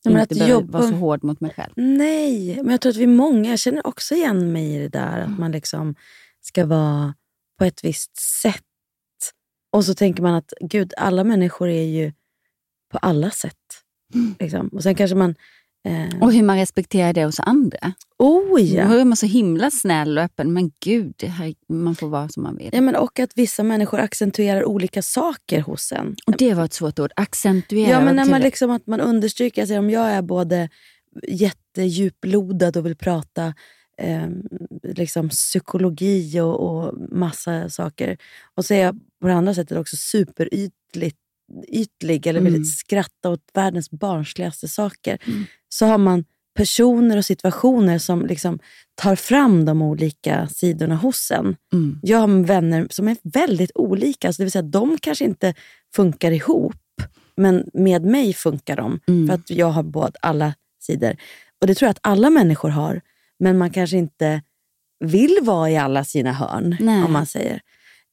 [0.04, 1.74] men inte att behöver jobba- vara så hård mot mig själv.
[1.76, 4.90] Nej, men jag tror att vi är många, jag känner också igen mig i det
[4.90, 5.96] där att man liksom
[6.42, 7.14] ska vara
[7.60, 8.64] på ett visst sätt.
[9.72, 12.14] Och så tänker man att gud, alla människor är ju
[12.92, 13.84] på alla sätt.
[14.40, 14.68] Liksom.
[14.68, 15.36] Och sen kanske man...
[15.88, 17.94] Eh, Och hur man respekterar det hos andra.
[18.18, 18.88] oh ja.
[18.88, 20.54] Då är man så himla snäll och öppen.
[20.54, 22.70] Men gud, här, man får vara som man vill.
[22.74, 26.16] ja men, och att vissa människor accentuerar olika saker hos en.
[26.26, 27.12] Och det var ett svårt ord.
[27.16, 27.90] Accentuera.
[27.90, 30.70] Ja, men när man, liksom, att man understryker, alltså, om jag är både
[31.28, 33.54] jättedjuplodad och vill prata
[33.98, 34.28] eh,
[34.84, 38.18] liksom psykologi och, och massa saker.
[38.56, 41.18] Och så är jag på det andra sättet också superytligt
[41.68, 42.66] ytlig eller vill Mm.
[42.66, 45.18] skratta åt världens barnsligaste saker.
[45.70, 48.60] Så har man personer och situationer som liksom
[48.96, 51.56] tar fram de olika sidorna hos en.
[51.74, 52.00] Mm.
[52.02, 54.28] Jag har vänner som är väldigt olika.
[54.28, 55.54] Alltså det vill säga, de kanske inte
[55.96, 56.76] funkar ihop,
[57.38, 59.00] men med mig funkar de.
[59.08, 59.28] Mm.
[59.28, 61.16] För att jag har båda, alla sidor.
[61.62, 63.02] Och det tror jag att alla människor har.
[63.40, 64.42] Men man kanske inte
[65.00, 67.04] vill vara i alla sina hörn, Nej.
[67.04, 67.62] om man säger.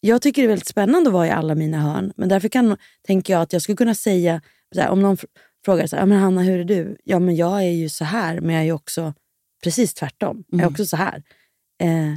[0.07, 2.13] Jag tycker det är väldigt spännande att vara i alla mina hörn.
[2.17, 4.41] Men därför kan, tänker jag att jag skulle kunna säga,
[4.77, 5.27] här, om någon fr-
[5.65, 6.97] frågar så här, "Ja, men Hanna, hur är du?
[7.05, 9.15] Ja, men jag är ju så här, men jag är ju också
[9.65, 10.45] precis tvärtom.
[10.49, 10.73] Jag är Mm.
[10.73, 11.23] också så här.
[11.83, 12.15] Eh,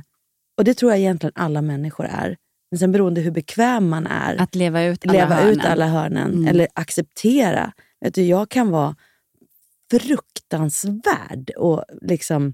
[0.57, 2.37] och det tror jag egentligen alla människor är.
[2.71, 5.59] Men sen beroende hur bekväm man är, Att leva ut alla leva hörnen.
[5.59, 6.47] ut alla hörnen Mm.
[6.47, 7.71] eller acceptera.
[8.01, 8.95] Vet du, jag kan vara
[9.91, 12.53] fruktansvärd och liksom...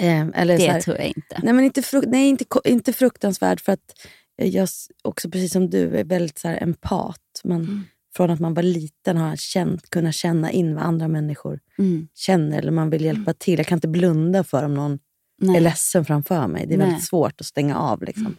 [0.00, 1.40] Eh, eller så Det här, tror jag inte.
[1.42, 4.08] Nej, men inte, fruk- nej inte, inte fruktansvärd för att
[4.46, 7.20] jag s- också precis som du är väldigt så här, empat.
[7.44, 7.84] Man, Mm.
[8.16, 12.08] Från att man var liten har känt, kunnat känna in vad andra människor Mm.
[12.14, 13.58] känner eller man vill hjälpa till.
[13.58, 14.98] Jag kan inte blunda för om någon
[15.42, 15.56] Nej.
[15.56, 16.66] är ledsen framför mig.
[16.66, 16.86] Det är Nej.
[16.86, 18.02] väldigt svårt att stänga av.
[18.02, 18.36] Liksom.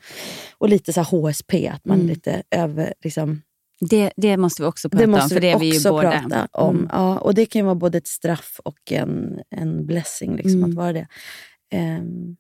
[0.58, 2.08] Och lite så HSP, att man Mm.
[2.08, 2.94] lite över...
[3.04, 3.42] Liksom,
[3.80, 6.48] Det, det måste vi också prata det om, för det är vi ju båda.
[6.52, 6.76] om.
[6.76, 6.90] Mm.
[6.92, 10.70] Ja, och det kan ju vara både ett straff och en, en blessing liksom, Mm.
[10.70, 11.08] att vara det.
[11.72, 12.36] Ehm,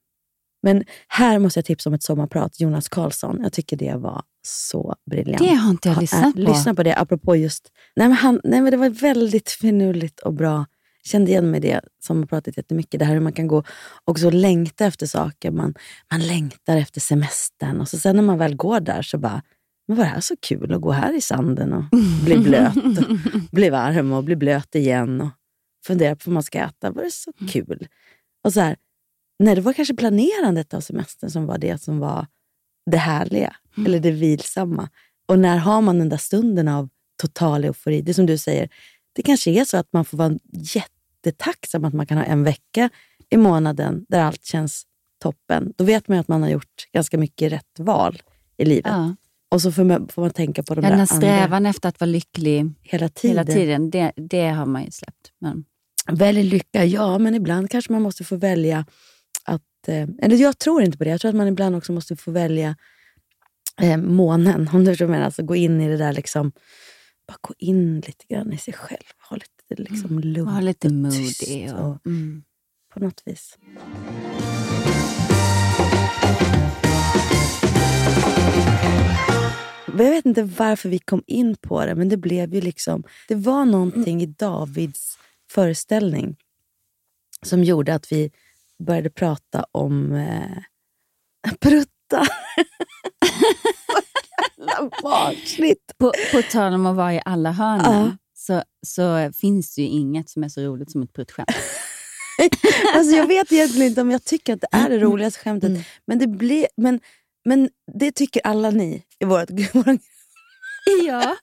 [0.63, 3.39] men här måste jag tipsa om ett sommarprat, Jonas Karlsson.
[3.43, 5.39] Jag tycker det var så briljant.
[5.39, 6.39] Det har inte jag Ha- lyssnat äh, på.
[6.39, 7.71] Lyssna på det, apropå just...
[7.95, 10.65] Nej, men han, nej, men det var väldigt finurligt och bra.
[11.03, 12.99] Jag kände igen mig i det sommarpratet jättemycket.
[12.99, 13.63] Det här hur man kan gå
[14.05, 15.51] och så längta efter saker.
[15.51, 15.73] Man,
[16.11, 19.41] man längtar efter semestern och så sen när man väl går där så bara,
[19.87, 21.83] men var det här så kul att gå här i sanden och
[22.25, 23.17] bli blöt och
[23.51, 25.29] bli varm och bli blöt igen och
[25.85, 26.91] fundera på vad man ska äta.
[26.91, 27.87] Var det så kul?
[28.43, 28.75] Och så här,
[29.41, 32.27] nej, det var kanske planerandet av semestern som var det som var
[32.91, 33.55] det härliga,
[33.87, 34.89] eller det vilsamma.
[35.27, 36.89] Och när har man den där stunden av
[37.21, 38.01] total eufori?
[38.01, 38.69] Det är som du säger,
[39.13, 42.89] det kanske är så att man får vara jättetacksam att man kan ha en vecka
[43.29, 44.83] i månaden där allt känns
[45.21, 45.73] toppen.
[45.77, 48.21] Då vet man ju att man har gjort ganska mycket rätt val
[48.57, 48.91] i livet.
[48.91, 49.15] Ja.
[49.51, 51.99] Och så får man, får man tänka på de Den där andra strävan efter att
[51.99, 53.37] vara lycklig hela tiden.
[53.37, 55.31] hela tiden, det, det har man ju släppt.
[55.39, 55.65] Men,
[56.11, 58.85] Välj lycka, ja, men ibland kanske man måste få välja
[59.43, 59.87] att...
[59.87, 61.09] Eh, eller jag tror inte på det.
[61.09, 62.75] Jag tror att man ibland också måste få välja
[63.81, 64.69] eh, månen.
[64.73, 65.25] Om du förstår vad jag menar.
[65.25, 66.51] Alltså gå in i det där liksom...
[67.27, 69.03] Bara gå in lite grann i sig själv.
[69.29, 71.73] Ha lite liksom lugnt var lite och tyst.
[71.73, 72.43] Och, Och, mm.
[72.93, 73.57] på något vis.
[79.97, 83.03] Jag vet inte varför vi kom in på det, men det blev ju liksom...
[83.27, 85.17] Det var någonting i Davids
[85.51, 86.37] föreställning
[87.45, 88.31] som gjorde att vi
[88.81, 90.57] började prata om eh,
[91.59, 92.25] prutta.
[95.03, 95.97] Barnsligt.
[95.97, 98.11] På, på tal om att vara i alla hörnen Ja.
[98.33, 101.47] så, så finns det ju inget som är så roligt som ett pruttskämt.
[102.95, 105.81] Alltså jag vet egentligen inte om jag tycker att det är det roligaste skämtet, Mm.
[106.07, 106.99] men, det blir, men,
[107.45, 109.97] men det tycker alla ni i vårt, vår
[111.07, 111.35] ja.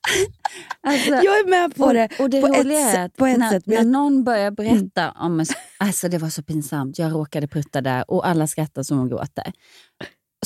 [0.81, 2.09] Alltså, Jag är med på det.
[2.19, 4.25] och det på ett roliga är sätt- att på ett när, sätt, när jag- någon
[4.25, 5.45] börjar berätta om...
[5.79, 9.53] Alltså det var så pinsamt, jag råkade prutta där och alla skrattar som de gråter.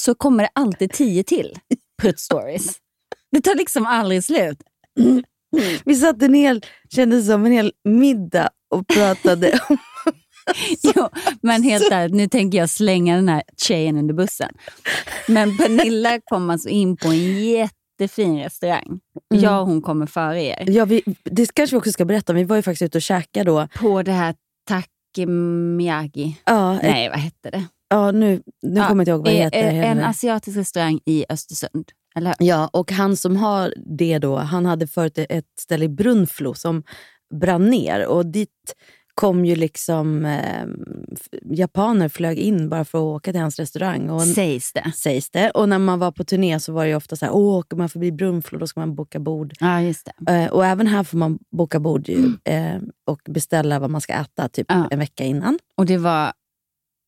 [0.01, 1.59] Så kommer det alltid tio till
[2.03, 2.73] prutt-stories.
[3.33, 4.59] Det tar liksom aldrig slut.
[5.85, 6.63] Vi satt en hel,
[6.95, 9.77] kändes som en hel middag och pratade om...
[10.95, 11.09] Jo,
[11.43, 14.55] men helt ärligt, nu tänker jag slänga den här tjejen under bussen.
[15.29, 17.35] Men Pernilla kom alltså in på en
[18.03, 19.01] jättefin restaurang.
[19.33, 19.45] Mm.
[19.45, 20.65] Jag och hon kommer före er.
[20.67, 23.51] Ja, vi, det kanske vi också ska berätta, vi var ju faktiskt ute och käkade
[23.51, 23.69] då.
[23.81, 24.35] På det här
[24.69, 26.37] Takemiyagi.
[26.45, 27.65] Ja, Nej, vad hette det?
[27.89, 31.25] ja nu, nu Ja, kommer jag inte ihåg vad det heter En asiatisk restaurang i
[31.29, 31.85] Östersund.
[32.17, 32.35] Eller?
[32.39, 36.83] Ja, och han som har det då, han hade förut ett ställe i Brunflo som
[37.35, 38.07] brann ner.
[38.07, 38.75] Och dit
[39.15, 40.67] kom ju liksom eh,
[41.45, 44.11] japaner flög in bara för att åka till hans restaurang.
[44.11, 44.93] Och, Sägs det.
[44.95, 45.51] sägs det.
[45.51, 47.77] Och när man var på turné så var det ju ofta så här, åh, åker
[47.77, 49.53] man förbi Brunflo då ska man boka bord.
[49.61, 50.33] Ja, just det.
[50.33, 54.13] Eh, och även här får man boka bord ju, eh, och beställa vad man ska
[54.13, 54.89] äta typ Ja.
[54.91, 55.59] en vecka innan.
[55.77, 56.33] Och det var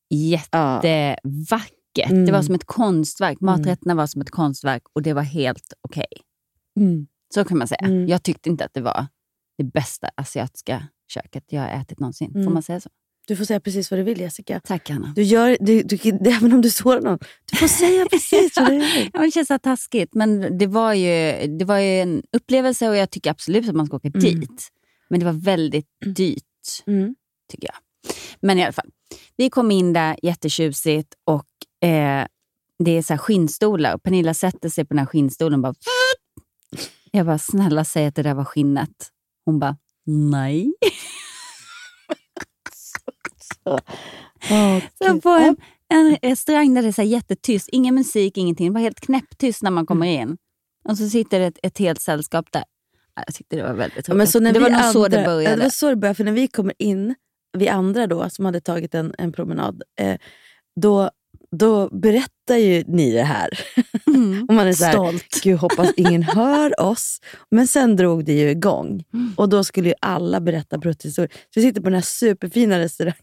[0.09, 0.81] Ja.
[0.85, 2.11] jättevackert.
[2.11, 2.27] Mm.
[2.27, 3.41] Det var som ett konstverk.
[3.41, 6.07] Maträtterna var som ett konstverk och det var helt okej.
[6.81, 7.07] Mm.
[7.35, 7.79] Så kan man säga.
[7.87, 8.09] Mm.
[8.09, 9.07] Jag tyckte inte att det var
[9.59, 12.33] det bästa asiatiska köket jag har ätit någonsin.
[12.33, 12.55] Får Mm.
[12.55, 12.91] man säga så?
[13.27, 14.61] Du får säga precis vad du vill Jessica.
[14.65, 15.13] Tack Anna.
[15.17, 15.99] Du gör, du, du,
[16.31, 17.19] även om du sårar någon,
[17.53, 19.11] du får säga precis vad du vill.
[19.13, 22.97] Ja, det känns så taskigt, men det var, ju, det var ju en upplevelse och
[22.97, 24.21] jag tycker absolut att man ska åka Mm.
[24.21, 24.69] dit.
[25.09, 25.87] Men det var väldigt
[26.17, 26.43] dyrt,
[26.87, 27.15] Mm.
[27.51, 27.77] tycker jag.
[28.41, 28.91] Men i alla fall,
[29.37, 32.27] vi kom in där jättetjusigt och eh,
[32.79, 33.95] det är så här skinnstolar.
[33.95, 35.75] Och Pernilla sätter sig på den här skinnstolen och bara...
[37.11, 38.91] Jag bara, snälla säg att det där var skinnet.
[39.45, 40.73] Hon bara, nej.
[44.99, 45.57] Så på en,
[45.89, 48.67] en restaurang där det är så jättetyst, ingen musik, ingenting.
[48.69, 50.29] Det var helt knäpptyst när man kommer Mm.
[50.31, 50.37] in.
[50.89, 52.65] Och så sitter det ett, ett helt sällskap där.
[53.17, 55.09] Ja, Jag tyckte det var väldigt Ja, men så när det var nog andra, så
[55.09, 55.57] det Ja, började.
[55.57, 56.15] det var så det började.
[56.17, 57.15] För när vi kommer in,
[57.59, 60.17] vi andra då, som hade tagit en, en promenad, eh,
[60.81, 61.11] då,
[61.59, 63.49] då berättar ju ni det här.
[64.07, 64.45] Mm.
[64.49, 65.41] Och man är så här, Stolt.
[65.43, 67.21] Gud, hoppas ingen hör oss.
[67.51, 69.05] Men sen drog det ju igång.
[69.15, 69.33] Mm.
[69.37, 71.31] Och då skulle ju alla berätta brutthistorier.
[71.33, 73.17] Så vi sitter på den här superfina restaurangen.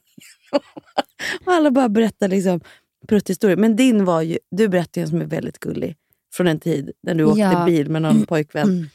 [1.45, 2.61] och alla bara berättar liksom
[3.07, 3.57] brutthistorier.
[3.57, 5.95] Men din var ju, du berättade en som är väldigt gullig.
[6.33, 7.65] Från en tid när du åkte Ja.
[7.65, 8.69] bil med någon pojkvän.
[8.69, 8.89] Mm.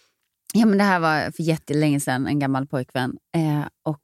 [0.54, 3.16] Ja, men det här var för jättelänge sedan, en gammal pojkvän.
[3.36, 4.02] Eh, och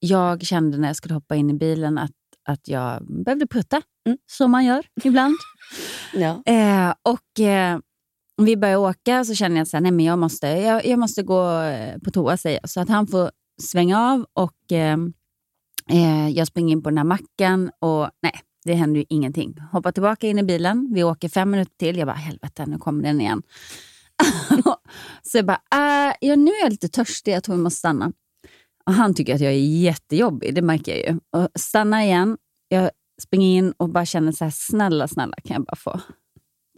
[0.00, 2.10] jag kände när jag skulle hoppa in i bilen att,
[2.48, 4.18] att jag behövde prutta, Mm.
[4.26, 5.34] som man gör ibland.
[6.14, 6.42] Ja.
[6.46, 7.78] Eh, och eh,
[8.36, 11.60] vi börjar åka så känner jag att nej, men jag, måste, jag, jag måste gå
[11.60, 12.70] eh, på toa, säger jag.
[12.70, 13.30] Så att han får
[13.62, 14.96] svänga av och eh,
[15.90, 19.56] eh, jag springer in på den här macken och nej, det händer ju ingenting.
[19.72, 21.96] Hoppar tillbaka in i bilen, vi åker fem minuter till.
[21.98, 23.42] Jag bara, helvete, nu kommer den igen.
[25.22, 25.60] så jag bara,
[26.08, 28.12] äh, ja, nu är jag lite törstig, jag tror vi måste stanna.
[28.88, 31.20] Och han tycker att jag är jättejobbig, det märker jag ju.
[31.32, 32.36] Och stannar igen,
[32.68, 32.90] jag
[33.22, 36.00] springer in och bara känner så här, snälla, snälla, kan jag bara få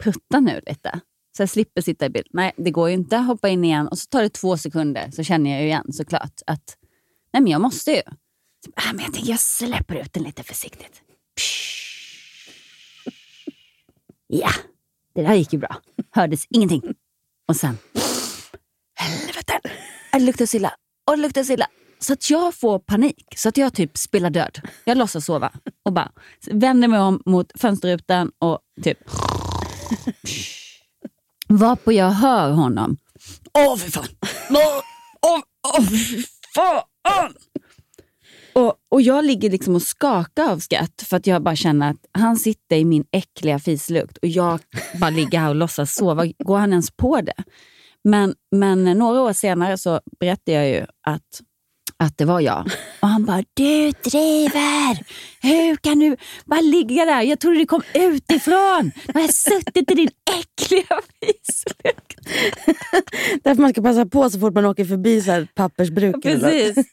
[0.03, 0.99] prutta nu lite?
[1.37, 2.27] Så jag slipper sitta i bild.
[2.29, 3.17] Nej, det går ju inte.
[3.17, 6.41] Hoppa in igen och så tar det två sekunder så känner jag ju igen såklart
[6.47, 6.77] att
[7.33, 8.01] nej, men jag måste ju.
[8.65, 11.01] Så, ah, men jag tänker jag släpper ut den lite försiktigt.
[11.37, 12.11] Psh.
[14.27, 14.51] Ja,
[15.15, 15.81] det där gick ju bra.
[16.11, 16.81] Hördes ingenting.
[17.47, 17.77] Och sen,
[18.95, 19.59] helvete,
[20.11, 20.73] det luktar så illa.
[21.05, 21.67] Och det luktar så illa.
[22.01, 23.25] Så att jag får panik.
[23.35, 24.61] Så att jag typ spelar död.
[24.83, 25.51] Jag låtsas sova
[25.85, 26.11] och bara
[26.51, 28.97] vänder mig om mot fönsterrutan och typ
[31.47, 32.97] Varpå jag hör honom.
[33.53, 34.07] Åh, fy fan!
[34.49, 34.81] Åh,
[35.21, 35.41] åh,
[35.77, 36.23] åh, fy
[36.55, 37.33] fan!
[38.53, 42.05] Och, och jag ligger liksom och skakar av skratt för att jag bara känner att
[42.11, 44.59] han sitter i min äckliga fislukt och jag
[44.99, 46.25] bara ligger här och låtsas sova.
[46.25, 47.43] Går han ens på det?
[48.03, 51.41] Men, men några år senare så berättade jag ju att
[52.01, 52.65] att det var jag.
[52.99, 55.03] Och han bara, du driver!
[55.41, 57.21] Hur kan du bara ligga där?
[57.21, 58.91] Jag trodde du kom utifrån.
[59.13, 60.09] Du har suttit i din
[60.39, 62.19] äckliga fislukt.
[63.43, 66.25] Därför man ska passa på så fort man åker förbi så här pappersbruk.
[66.25, 66.51] eller något.
[66.51, 66.85] Precis.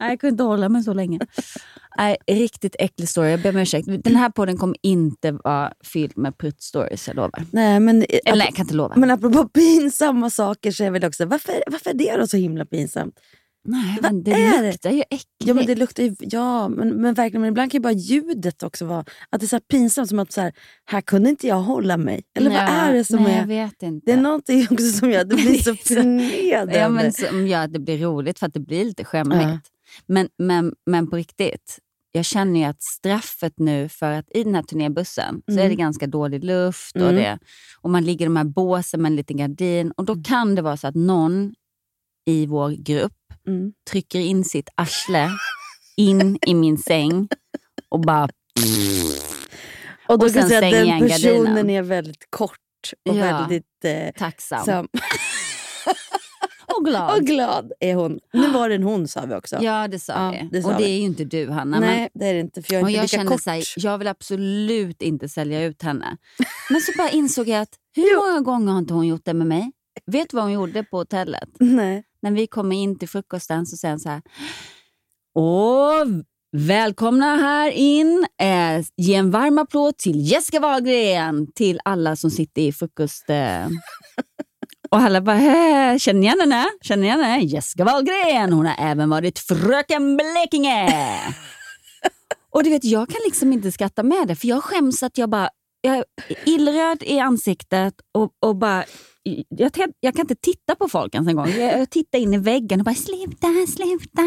[0.00, 1.18] Nej, jag kunde inte hålla mig så länge.
[1.98, 3.30] Nej, riktigt äcklig story.
[3.30, 3.88] Jag ber om ursäkt.
[4.04, 7.44] Den här podden kommer inte vara fylld med prutt-stories, jag lovar.
[7.50, 8.96] Nej, men, Eller nej, jag kan inte lova.
[8.96, 12.64] men apropå pinsamma saker så är väl också, varför, varför är det då så himla
[12.64, 13.14] pinsamt?
[13.64, 14.70] Nej, vad men det är det?
[14.70, 15.26] luktar ju äckligt.
[15.44, 17.40] Ja, men det luktar ju, ja men, men verkligen.
[17.40, 20.08] Men ibland kan ju bara ljudet också vara att det är så här pinsamt.
[20.08, 20.52] Som att så här,
[20.84, 22.22] här kunde inte jag hålla mig.
[22.36, 23.38] Eller vad Ja, är det som nej, är...
[23.38, 24.06] Jag vet inte.
[24.06, 26.78] Det är någonting också som gör att det blir så förnedrande.
[26.78, 29.42] Ja, men som gör att det blir roligt för att det blir lite skämmigt.
[29.42, 29.58] Ja.
[30.06, 31.78] Men, men, men på riktigt,
[32.12, 35.74] jag känner ju att straffet nu för att i den här turnébussen så är det
[35.74, 37.14] ganska dålig luft och, Mm.
[37.14, 37.38] det,
[37.80, 40.62] och man ligger i de här båsen med en liten gardin och då kan det
[40.62, 41.54] vara så att någon
[42.26, 43.12] i vår grupp
[43.46, 43.72] Mm.
[43.90, 45.30] trycker in sitt arsle
[45.96, 47.28] in i min säng
[47.88, 48.28] och bara
[50.08, 51.70] och då och kan jag säga att den personen gardinen.
[51.70, 52.58] är väldigt kort
[53.08, 53.22] och Ja.
[53.38, 54.88] väldigt eh, tacksam sam-
[56.78, 57.16] och glad.
[57.18, 57.72] och glad.
[57.80, 58.18] är hon.
[58.32, 59.58] Nu var det en hon sa vi också.
[59.60, 60.48] Ja, det sa Ja, vi.
[60.52, 60.90] det sa och det vi.
[60.94, 61.80] är ju inte du, Hanna.
[61.80, 62.62] Nej, men det är det inte.
[62.62, 63.42] För jag är Och inte jag lika kände kort.
[63.42, 66.16] så här, jag vill absolut inte sälja ut henne.
[66.70, 69.46] Men så bara insåg jag att hur många gånger har inte hon gjort det med
[69.46, 69.72] mig?
[70.06, 71.48] Vet du vad hon gjorde på hotellet?
[71.60, 72.04] Nej.
[72.22, 74.22] När vi kommer in till frukosten så säger hon så här.
[75.34, 76.04] Åh,
[76.56, 78.26] välkomna här in.
[78.40, 81.52] Eh, ge en varm applåd till Jessica Wahlgren.
[81.54, 83.30] Till alla som sitter i frukost...
[83.30, 83.66] Eh.
[84.90, 86.64] Och alla bara, "Hä, känner ni igen henne?
[86.82, 87.44] Känner ni igen henne?
[87.44, 88.52] Jessica Wahlgren.
[88.52, 90.88] Hon har även varit fröken Blekinge.
[92.50, 95.30] Och du vet, jag kan liksom inte skratta med det, för jag skäms att jag
[95.30, 95.48] bara...
[95.84, 96.04] Jag är
[96.46, 98.84] illröd i ansiktet och, och bara...
[99.48, 101.48] Jag, jag kan inte titta på folk ens en gång.
[101.48, 104.22] Jag, jag tittar in i väggen och bara sluta, sluta.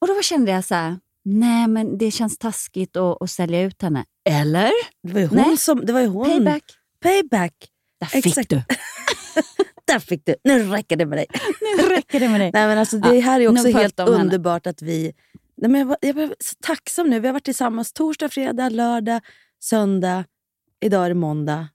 [0.00, 3.82] Och då kände jag så här, nej men det känns taskigt att, att sälja ut
[3.82, 4.04] henne.
[4.30, 4.70] Eller?
[5.02, 5.56] Det var ju hon Nej.
[5.56, 5.86] som...
[5.86, 6.26] Det var ju hon.
[6.26, 6.62] Payback.
[7.02, 7.54] Payback.
[8.00, 8.50] Där fick Exakt.
[8.50, 8.62] du.
[9.86, 10.34] Där fick du.
[10.44, 11.26] Nu räcker det med dig.
[11.78, 12.50] Nu räcker det med dig.
[12.54, 14.24] Nej, men alltså, det Ja, här är också pratar helt om henne.
[14.24, 15.12] underbart att vi...
[15.56, 17.20] Nej, men jag, var, jag var så tacksam nu.
[17.20, 19.20] Vi har varit tillsammans torsdag, fredag, lördag,
[19.64, 20.24] söndag.
[20.80, 21.68] Idag är det måndag.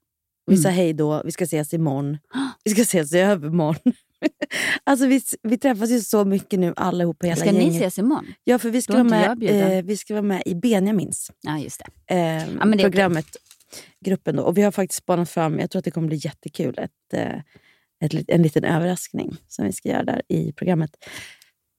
[0.46, 0.62] Vi Mm.
[0.62, 1.22] sa hej då.
[1.24, 2.18] Vi ska ses imorgon.
[2.64, 3.92] Vi ska ses i övermorgon.
[4.84, 7.76] alltså, vi, vi träffas ju så mycket nu allihopa, hela Ska ni gänget.
[7.76, 8.26] ses imorgon?
[8.44, 9.42] Ja, för vi ska, vara med,
[9.78, 11.30] eh, vi ska vara med i Benjamins.
[11.40, 12.14] Ja, just det.
[12.14, 13.26] Eh, men det programmet,
[14.04, 14.36] gruppen.
[14.36, 14.42] Då.
[14.42, 17.38] Och vi har faktiskt spanat fram, jag tror att det kommer bli jättekul, ett, eh,
[18.04, 20.90] ett, en liten överraskning som vi ska göra där i programmet.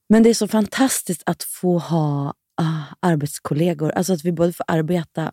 [0.08, 3.90] Men det är så fantastiskt att få ha ah, arbetskollegor.
[3.90, 5.32] Alltså att vi både får arbeta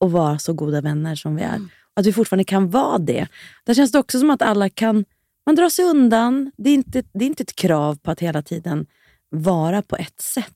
[0.00, 1.56] och vara så goda vänner som vi är.
[1.56, 1.68] Mm.
[1.94, 3.26] Att vi fortfarande kan vara det.
[3.66, 5.04] Där känns det också som att alla kan
[5.46, 6.50] man drar sig undan.
[6.56, 8.86] Det är, inte, det är inte ett krav på att hela tiden
[9.30, 10.46] vara på ett sätt.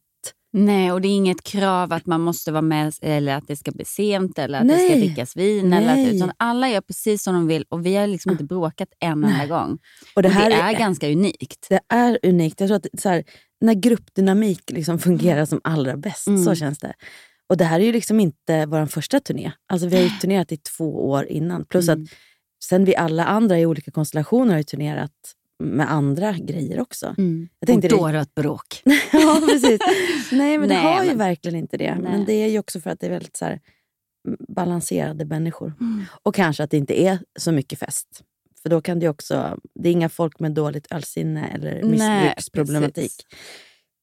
[0.56, 3.70] Nej, och det är inget krav att man måste vara med eller att det ska
[3.72, 4.88] bli sent eller att det Nej.
[4.90, 5.72] ska drickas vin.
[5.72, 8.88] Eller att, utan alla gör precis som de vill och vi har liksom inte bråkat
[9.00, 9.78] en enda gång.
[10.16, 11.66] Och det Och här det är, är ganska unikt.
[11.68, 12.60] det är unikt.
[12.60, 13.24] Jag tror att här,
[13.60, 16.44] när gruppdynamik liksom fungerar som allra bäst, Mm.
[16.44, 16.94] så känns det.
[17.48, 19.52] Och det här är ju liksom inte vår första turné.
[19.66, 21.64] Alltså vi har ju turnerat i två år innan.
[21.64, 22.02] Plus Mm.
[22.02, 22.08] att
[22.64, 25.12] sen vi alla andra i olika konstellationer har ju turnerat
[25.62, 27.14] med andra grejer också.
[27.18, 27.48] Mm.
[27.60, 28.82] Jag tänkte och då det- har det ett bråk.
[29.12, 29.80] ja, precis.
[30.32, 31.96] Nej, men det Nej, har ju men- verkligen inte det.
[32.00, 32.24] Men Nej.
[32.26, 33.60] det är ju också för att det är väldigt så här,
[34.48, 35.72] balanserade människor.
[35.80, 36.04] Mm.
[36.22, 38.22] Och kanske att det inte är så mycket fest.
[38.62, 39.58] För då kan det ju också...
[39.74, 42.94] Det är inga folk med dåligt ölsinne eller Nej, missbruksproblematik.
[42.94, 43.18] precis.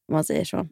[0.08, 0.68] Om man säger så.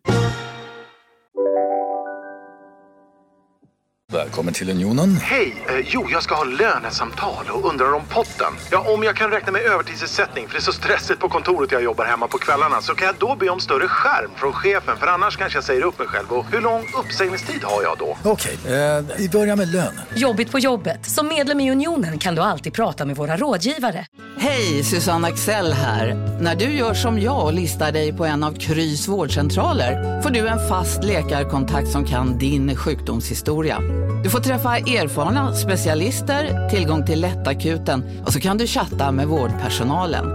[4.31, 5.17] Välkommen till Unionen.
[5.17, 5.65] Hej!
[5.69, 8.53] Eh, jo, jag ska ha lönesamtal och undrar om potten.
[8.71, 11.83] Ja, om jag kan räkna med övertidsersättning för det är så stressigt på kontoret jag
[11.83, 15.07] jobbar hemma på kvällarna så kan jag då be om större skärm från chefen för
[15.07, 16.33] annars kanske jag säger upp mig själv.
[16.33, 18.17] Och hur lång uppsägningstid har jag då?
[18.25, 20.01] Okej, eh, vi börjar med lön.
[20.15, 21.07] Jobbigt på jobbet.
[21.07, 24.07] Som medlem i Unionen kan du alltid prata med våra rådgivare.
[24.39, 26.15] Hej, Susanne Axel här.
[26.41, 30.49] När du gör som jag och listar dig på en av Krys vårdcentraler får du
[30.49, 33.79] en fast läkarkontakt som kan din sjukdomshistoria.
[34.23, 40.27] Du får träffa erfarna specialister, tillgång till lättakuten och så kan du chatta med vårdpersonalen.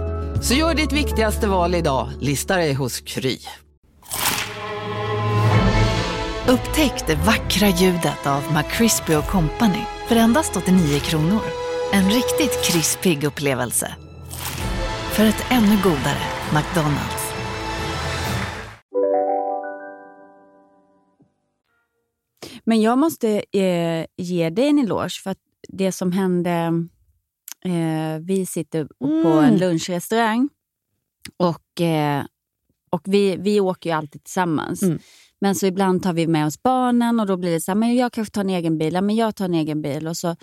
[0.42, 3.38] Så gör ditt viktigaste val idag, lista dig hos Kry.
[6.48, 11.42] Upptäck det vackra ljudet av McCrispy Company för endast 89 kronor.
[11.92, 13.94] En riktigt krispig upplevelse.
[15.12, 16.22] För ett ännu godare
[16.54, 17.15] McDonalds.
[22.66, 25.38] Men jag måste eh, ge dig en eloge för att
[25.68, 26.72] det som hände...
[27.64, 29.56] Eh, vi sitter på en Mm.
[29.60, 30.48] lunchrestaurang
[31.36, 32.24] och, eh,
[32.90, 34.82] och vi, vi åker ju alltid tillsammans.
[34.82, 34.98] Mm.
[35.40, 37.94] Men så ibland tar vi med oss barnen och då blir det så här, men
[37.96, 38.94] jag kanske tar en egen bil.
[38.94, 40.06] Ja, men jag tar en egen bil.
[40.08, 40.36] Och så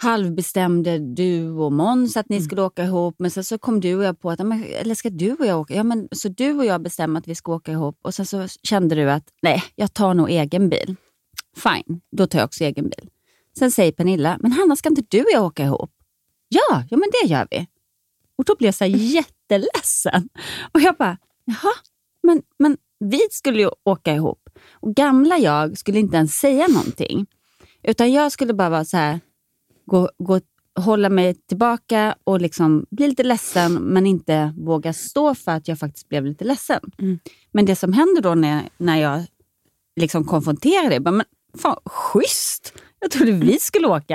[0.00, 2.46] halvbestämde du och Måns att ni Mm.
[2.46, 3.14] skulle åka ihop.
[3.18, 5.60] Men sen så kom du och jag på att, men, eller ska du och jag
[5.60, 5.74] åka?
[5.74, 7.98] Ja, men, så du och jag bestämde att vi ska åka ihop.
[8.02, 10.96] Och sen så kände du att, nej, jag tar nog egen bil.
[11.56, 13.10] Fine, då tar jag också egen bil.
[13.58, 15.90] Sen säger Pernilla, men Hanna ska inte du och jag åka ihop?
[16.48, 17.66] Ja, ja men det gör vi.
[18.36, 20.28] Och då blev jag så här jätteledsen.
[20.72, 21.74] Och jag bara, jaha,
[22.22, 24.48] men, men vi skulle ju åka ihop.
[24.72, 27.26] Och gamla jag skulle inte ens säga någonting.
[27.82, 29.20] Utan jag skulle bara vara så här,
[29.86, 30.40] gå, gå,
[30.78, 35.78] hålla mig tillbaka och liksom bli lite ledsen men inte våga stå för att jag
[35.78, 36.80] faktiskt blev lite ledsen.
[36.98, 37.18] Mm.
[37.52, 39.24] Men det som händer då när, när jag
[39.96, 41.26] liksom konfronterar det, bara, men
[41.58, 44.14] fan schysst, jag trodde vi skulle åka,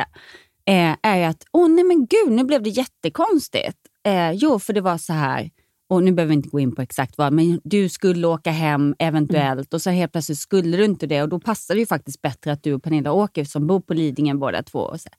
[0.66, 3.78] eh, är ju att, åh nej men gud, nu blev det jättekonstigt.
[4.06, 5.50] Eh, jo, för det var så här,
[5.90, 8.96] och nu behöver vi inte gå in på exakt vad, men du skulle åka hem
[9.00, 12.22] eventuellt och så helt plötsligt skulle du inte det och då passar det ju faktiskt
[12.22, 14.80] bättre att du och Pernilla åker som bor på Lidingö båda två.
[14.80, 15.10] Och så.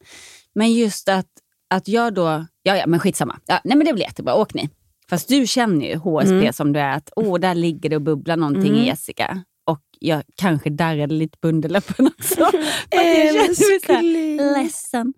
[0.54, 1.26] Men just att,
[1.74, 4.68] att jag då, ja ja men skitsamma, ja, nej men det blir jättebra, åk ni.
[5.10, 6.52] Fast du känner ju HSP Mm.
[6.52, 8.80] som du är, att åh där ligger det och bubblar någonting Mm.
[8.82, 9.42] i Jessica.
[10.06, 12.40] Jag kanske darrade lite på underläppen också.
[12.90, 14.36] Jag kände mig så här Älskling.
[14.36, 15.14] ledsen.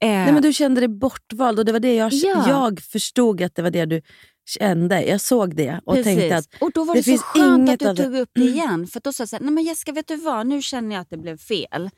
[0.00, 2.44] Eh, Nej, men du kände dig bortvald och det var det jag, Ja.
[2.48, 4.02] jag förstod att det var det du
[4.46, 5.02] kände.
[5.04, 6.16] Jag såg det och Precis.
[6.18, 8.30] tänkte att och då var det det, så finns skönt inget att du tog upp
[8.34, 8.86] det igen.
[8.86, 11.02] För då sa jag så här, nej men Jessica vet du vad, nu känner jag
[11.02, 11.90] att det blev fel.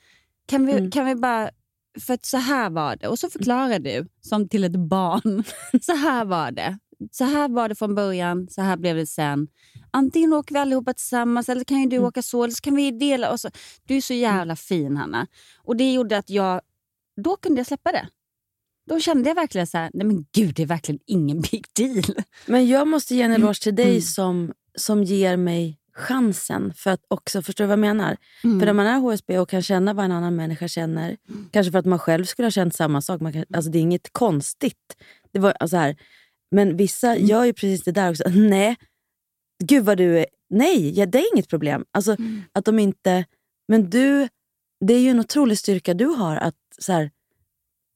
[0.48, 0.90] Kan vi, Mm.
[0.90, 1.50] kan vi bara,
[2.06, 3.08] för att så här var det.
[3.08, 5.44] Och så förklarar du, som till ett barn.
[5.82, 6.78] så här var det.
[7.10, 9.48] Så här var det från början, så här blev det sen.
[9.90, 12.08] Antingen åker vi allihopa tillsammans eller kan ju du Mm.
[12.08, 13.32] åka så, eller så kan vi dela.
[13.32, 13.50] Och så.
[13.84, 15.26] Du är så jävla fin Hanna.
[15.64, 16.60] Och det gjorde att jag,
[17.24, 18.08] då kunde jag släppa det.
[18.88, 22.04] Då kände jag verkligen så här, nej men gud det är verkligen ingen big deal.
[22.46, 24.00] Men jag måste ge en eloge till dig Mm.
[24.02, 28.16] som, som ger mig chansen för att också förstå vad jag menar.
[28.44, 28.60] Mm.
[28.60, 31.16] För när man är HSB och kan känna vad en annan människa känner,
[31.50, 33.20] kanske för att man själv skulle ha känt samma sak.
[33.20, 34.96] Man kan, alltså det är inget konstigt.
[35.32, 35.96] Det var, alltså här,
[36.50, 37.26] men vissa Mm.
[37.26, 38.22] gör ju precis det där också.
[38.34, 38.76] Nej,
[39.64, 40.26] gud vad du är...
[40.50, 41.84] Nej, ja, det är inget problem.
[41.92, 42.42] Alltså Mm.
[42.52, 43.24] att de inte...
[43.68, 44.28] Men du,
[44.86, 47.10] det är ju en otrolig styrka du har att så här,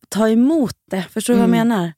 [0.08, 1.02] ta emot det.
[1.02, 1.68] Förstår du vad jag Mm.
[1.68, 1.92] menar?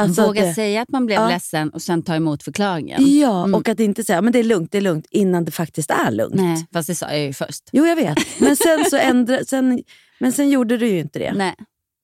[0.00, 1.28] Alltså att Våga det- säga att man blev Ja.
[1.28, 3.18] ledsen och sen ta emot förklaringen.
[3.18, 3.54] Ja, Mm.
[3.54, 6.10] och att inte säga men det är lugnt, det är lugnt innan det faktiskt är
[6.10, 6.34] lugnt.
[6.34, 7.68] Nej, fast det sa jag ju först.
[7.72, 8.18] Jo, jag vet.
[8.40, 9.82] Men sen, så ändra, sen,
[10.20, 11.32] men sen gjorde du ju inte det.
[11.32, 11.54] Nej.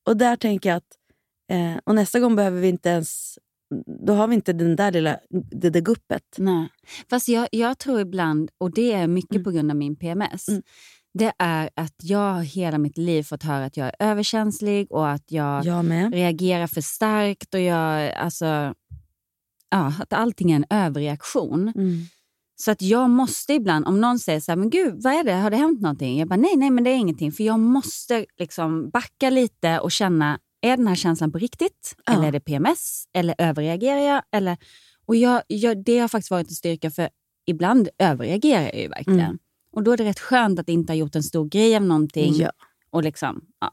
[0.07, 0.97] Och där tänker jag att
[1.53, 3.39] eh, och nästa gång behöver vi inte ens...
[4.07, 5.19] Då har vi inte den där lilla,
[5.51, 6.23] det där guppet.
[6.39, 6.69] Nej.
[7.11, 9.45] Fast jag, jag tror ibland, och det är mycket Mm.
[9.45, 10.63] på grund av min PMS, Mm.
[11.19, 15.09] det är att jag har hela mitt liv fått höra att jag är överkänslig och
[15.11, 15.65] att jag
[16.09, 18.75] Jag reagerar för starkt och jag, alltså,
[19.71, 21.69] ja, att allting är en överreaktion.
[21.77, 21.99] Mm.
[22.59, 25.33] Så att jag måste ibland, om någon säger så här, men gud, vad är det?
[25.35, 26.19] Har det hänt någonting?
[26.19, 27.33] Jag bara, nej, nej, men det är ingenting.
[27.33, 31.95] För jag måste liksom backa lite och känna, är den här känslan på riktigt?
[32.07, 32.13] Ja.
[32.13, 33.05] Eller är det PMS?
[33.13, 34.23] Eller överreagerar jag?
[34.33, 34.57] Eller,
[35.07, 37.09] och jag, jag, det har faktiskt varit en styrka, för
[37.47, 39.21] ibland överreagerar jag ju verkligen.
[39.21, 39.39] Mm.
[39.73, 42.35] Och då är det rätt skönt att inte ha gjort en stor grej av någonting.
[42.35, 42.51] Ja.
[42.91, 43.73] Och liksom, ja.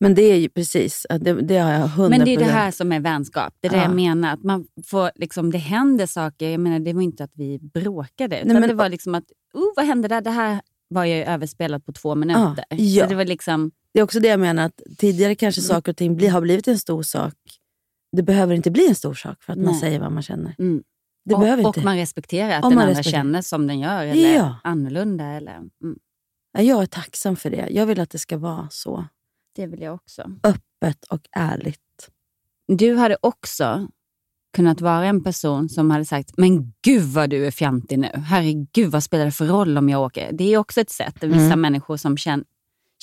[0.00, 2.70] Men det är ju precis, det, det har jag hundra Men det är det här
[2.70, 3.54] som är vänskap.
[3.60, 3.82] Det är det Ja.
[3.82, 4.32] jag menar.
[4.32, 6.50] Att man får, liksom, det händer saker.
[6.50, 8.36] Jag menar, det var inte att vi bråkade.
[8.36, 9.24] Utan Nej, men- det var liksom att,
[9.54, 10.20] oh, vad hände där?
[10.20, 12.64] Det här var ju överspelat på två minuter.
[12.68, 13.02] ja.
[13.04, 15.68] Så det var liksom, Det är också det jag menar, att tidigare kanske Mm.
[15.68, 17.34] saker och ting bli, har blivit en stor sak.
[18.16, 19.80] Det behöver inte bli en stor sak för att man Nej.
[19.80, 20.54] säger vad man känner.
[20.58, 20.82] mm.
[21.24, 21.84] Det och, behöver och inte.
[21.86, 23.22] man respekterar att Om den man andra respekterar.
[23.22, 24.04] känner som den gör.
[24.06, 24.56] Eller Ja.
[24.64, 25.24] annorlunda.
[25.24, 25.98] Eller, mm.
[26.52, 27.68] Ja, Jag är tacksam för det.
[27.70, 29.04] Jag vill att det ska vara så.
[29.56, 30.30] Det vill jag också.
[30.42, 32.10] Öppet och ärligt.
[32.68, 33.88] Du hade också
[34.56, 38.08] kunnat vara en person som hade sagt, men gud vad du är fjantig nu.
[38.14, 40.32] Herregud, vad spelar det för roll om jag åker?
[40.32, 41.14] Det är också ett sätt.
[41.22, 41.60] Vissa Mm.
[41.60, 42.44] människor som känner,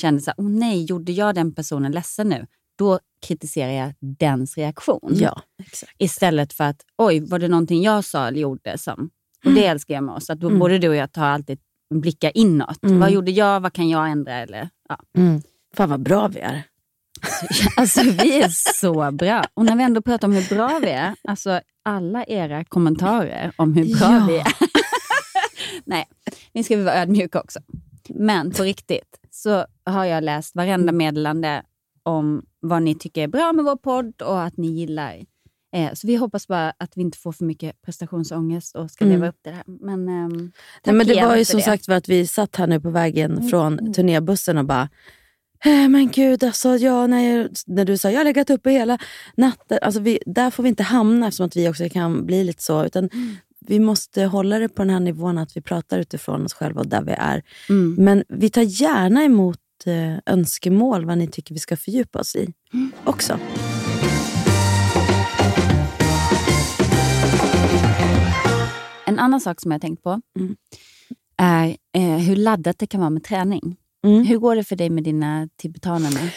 [0.02, 2.48] känner så här, oh nej, gjorde jag den personen ledsen nu?
[2.78, 5.12] Då kritiserar jag dens reaktion.
[5.14, 5.92] Ja, exakt.
[5.98, 9.10] Istället för att, oj, var det någonting jag sa eller gjorde som...
[9.46, 10.30] Och det älskar jag med oss.
[10.30, 10.60] Att då Mm.
[10.60, 11.60] både du och jag tar alltid
[11.94, 12.84] blickar inåt.
[12.84, 13.00] Mm.
[13.00, 13.60] Vad gjorde jag?
[13.60, 14.34] Vad kan jag ändra?
[14.34, 14.98] Eller, ja.
[15.18, 15.42] Mm.
[15.76, 16.64] Fan vad bra vi är.
[17.78, 18.50] Alltså vi är
[18.82, 19.44] så bra.
[19.54, 23.74] Och när vi ändå pratar om hur bra vi är, alltså alla era kommentarer om
[23.74, 24.26] hur bra Ja.
[24.28, 24.48] vi är.
[25.86, 26.08] Nej,
[26.54, 27.60] nu ska vi vara ödmjuka också.
[28.10, 31.64] Men på riktigt så har jag läst varenda meddelande
[32.04, 35.16] om vad ni tycker är bra med vår podd och att ni gillar.
[35.76, 39.16] Eh, så vi hoppas bara att vi inte får för mycket prestationsångest och ska Mm.
[39.18, 39.64] leva upp till det här.
[39.68, 40.52] Men, ehm,
[40.86, 41.64] Nej, men det var ju som det.
[41.64, 43.50] sagt för att vi satt här nu på vägen Mm.
[43.50, 44.90] från turnébussen och bara
[45.66, 48.98] "Eh, men gud, alltså, jag, när, jag, när du sa jag har legat uppe hela
[49.36, 49.80] natten.
[49.82, 52.86] Alltså, vi, där får vi inte hamna eftersom att vi också kan bli lite så.
[52.86, 53.36] Utan Mm.
[53.68, 56.88] Vi måste hålla det på den här nivån att vi pratar utifrån oss själva och
[56.88, 57.42] där vi är.
[57.70, 57.96] Mm.
[57.98, 62.54] Men vi tar gärna emot eh, önskemål vad ni tycker vi ska fördjupa oss i
[62.74, 62.92] Mm.
[63.04, 63.40] också.
[69.06, 70.56] En annan sak som jag har tänkt på Mm.
[71.38, 73.76] är eh, hur laddat det kan vara med träning.
[74.06, 74.26] Mm.
[74.26, 76.30] Hur går det för dig med dina tibetaner nu?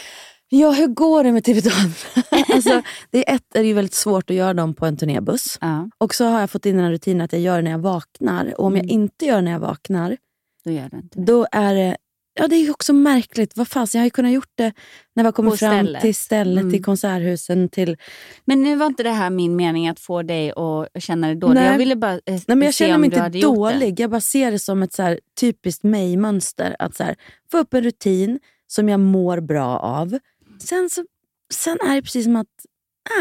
[0.49, 1.93] Ja, hur går det med tibetan?
[2.53, 2.81] alltså,
[3.11, 5.57] det är, ett, det är ju väldigt svårt att göra dem på en turnébuss.
[5.61, 7.71] Ja, Och så har jag fått in den här rutinen att jag gör det när
[7.71, 8.53] jag vaknar.
[8.59, 8.93] Och om jag Mm.
[9.01, 10.17] inte gör det när jag vaknar,
[10.65, 11.25] då gör du inte det.
[11.25, 11.97] då är det...
[12.39, 13.57] Ja, det är också märkligt.
[13.57, 14.73] Vad fan, jag har ju kunnat gjort det
[15.15, 16.01] när vi kommit fram stället.
[16.01, 16.73] till stället, Mm.
[16.73, 17.97] till konserthusen, till...
[18.45, 21.55] Men nu var inte det här min mening att få dig att känna dig dålig.
[21.55, 21.65] Nej.
[21.71, 23.41] Jag ville bara eh, Nej, men jag se känner mig inte hade det.
[23.45, 23.99] dålig.
[23.99, 26.75] Jag bara ser det som ett så här, typiskt mig-mönster.
[26.79, 27.15] Att så här,
[27.51, 30.19] få upp en rutin som jag mår bra av.
[30.65, 31.05] Sen, så,
[31.53, 32.65] sen är det precis som att,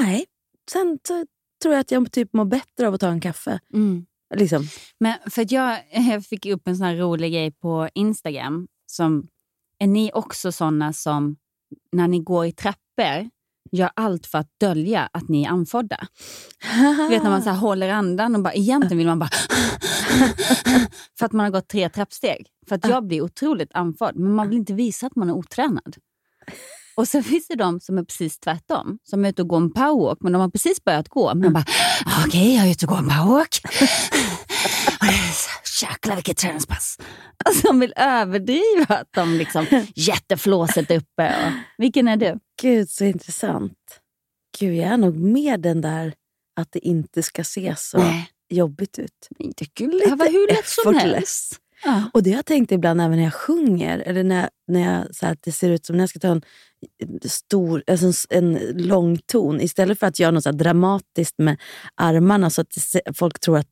[0.01, 0.27] nej,
[0.71, 1.27] sen så
[1.63, 3.61] tror jag att jag typ mår bättre av att ta en kaffe.
[3.75, 4.07] Mm.
[4.35, 4.69] Liksom.
[5.01, 8.69] Men för att jag eh, fick upp en sån här rolig grej på Instagram.
[8.87, 9.29] Som,
[9.79, 11.37] är ni också såna som,
[11.93, 13.31] när ni går i trappor,
[13.73, 16.07] gör allt för att dölja att ni är andfådda?
[16.97, 19.31] Du vet när man så håller andan och bara, egentligen vill man bara...
[21.19, 22.49] för att man har gått tre trappsteg.
[22.69, 25.97] För att jag blir otroligt andfådd, men man vill inte visa att man är otränad.
[26.97, 28.99] Och sen finns det de som är precis tvärtom.
[29.03, 31.35] Som är ute och går en powerwalk, men de har precis börjat gå.
[31.35, 31.65] Men de bara,
[32.07, 33.61] "Ah, okej, jag är ute och går en powerwalk.
[35.35, 36.99] Så- Jäklar vilket träningspass.
[37.45, 41.29] Alltså, de vill överdriva att de liksom jätteflåset uppe.
[41.47, 42.39] Och, vilken är du?
[42.63, 43.79] Gud, så intressant.
[44.59, 46.15] Gud, jag är nog med den där
[46.61, 48.29] att det inte ska se så Nej.
[48.49, 49.29] jobbigt ut.
[49.39, 50.03] Inte kul.
[50.09, 51.57] Det var hur lätt som helst.
[51.85, 52.03] Ja.
[52.12, 53.99] Och det har jag tänkt ibland även när jag sjunger.
[53.99, 56.43] Eller när, när jag, så här, det ser ut som när jag ska ta en
[57.24, 59.61] stor, alltså en, en lång ton.
[59.61, 61.61] Istället för att göra något så dramatiskt med
[61.95, 63.68] armarna så att det, folk tror att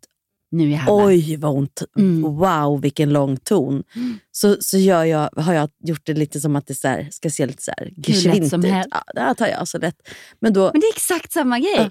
[0.51, 1.07] Nu jävlar.
[1.07, 2.23] oj, vad hon t- Mm.
[2.23, 3.83] wow vilken lång ton.
[4.31, 7.31] Så, så gör jag, har jag gjort det lite som att det så här, ska
[7.31, 8.65] se lite så här geschwint ut.
[8.65, 8.89] helst.
[8.93, 9.97] Ja, det här tar jag så lätt.
[10.41, 11.75] Men då, Men det är exakt samma grej.
[11.77, 11.91] Ja.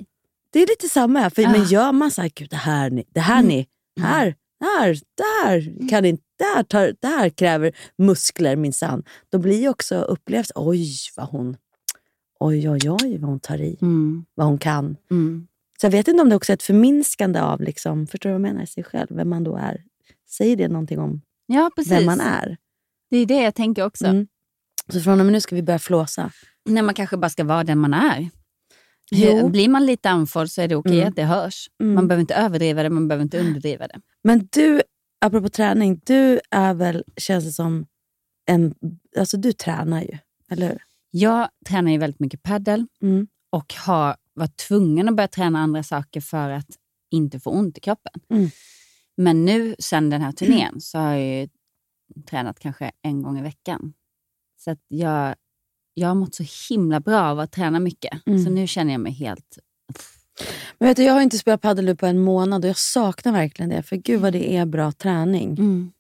[0.53, 1.29] det är lite samma här.
[1.29, 1.51] För, Ja.
[1.51, 3.47] Men gör man så här, gud det här ni, det här, Mm.
[3.47, 3.67] ni,
[4.01, 9.03] här, där, där, kan inte, där, tar, där kräver muskler minsann.
[9.29, 10.87] Då blir också upplevs, oj
[11.17, 11.57] vad hon,
[12.39, 14.25] oj oj oj vad hon tar i, Mm.
[14.35, 14.97] vad hon kan.
[15.11, 15.47] Mm.
[15.81, 18.41] Så jag vet inte om det också är ett förminskande av, liksom, förstår du vad
[18.41, 19.83] jag menar, sig själv, vem man då är.
[20.29, 22.57] Säger det någonting om Ja, vem man är?
[23.09, 24.05] Det är det jag tänker också.
[24.05, 24.27] Mm.
[24.89, 26.31] Så från och med nu ska vi börja flåsa.
[26.65, 28.29] När man kanske bara ska vara den man är.
[29.15, 29.49] Jo.
[29.49, 31.07] Blir man lite andfådd så är det okej Mm.
[31.09, 31.69] att det hörs.
[31.81, 31.93] Mm.
[31.95, 34.01] Man behöver inte överdriva det, man behöver inte underdriva det.
[34.23, 34.81] Men du,
[35.25, 37.85] apropå träning, du är väl, känns det som,
[38.45, 38.75] en,
[39.17, 40.17] alltså du tränar ju,
[40.51, 40.83] eller hur?
[41.11, 43.27] Jag tränar ju väldigt mycket paddel Mm.
[43.49, 46.67] och har varit tvungen att börja träna andra saker för att
[47.11, 48.13] inte få ont i kroppen.
[48.29, 48.49] Mm.
[49.17, 51.49] Men nu sen den här turnén så har jag ju
[52.29, 53.93] tränat kanske en gång i veckan.
[54.57, 55.35] Så att jag,
[55.93, 58.27] jag har mått så himla bra av att träna mycket.
[58.27, 58.43] Mm.
[58.45, 59.57] Så nu känner jag mig helt...
[60.79, 63.69] Men vet du, jag har inte spelat padel på en månad och jag saknar verkligen
[63.69, 63.83] det.
[63.83, 65.49] För gud vad det är bra träning.
[65.49, 65.91] Mm.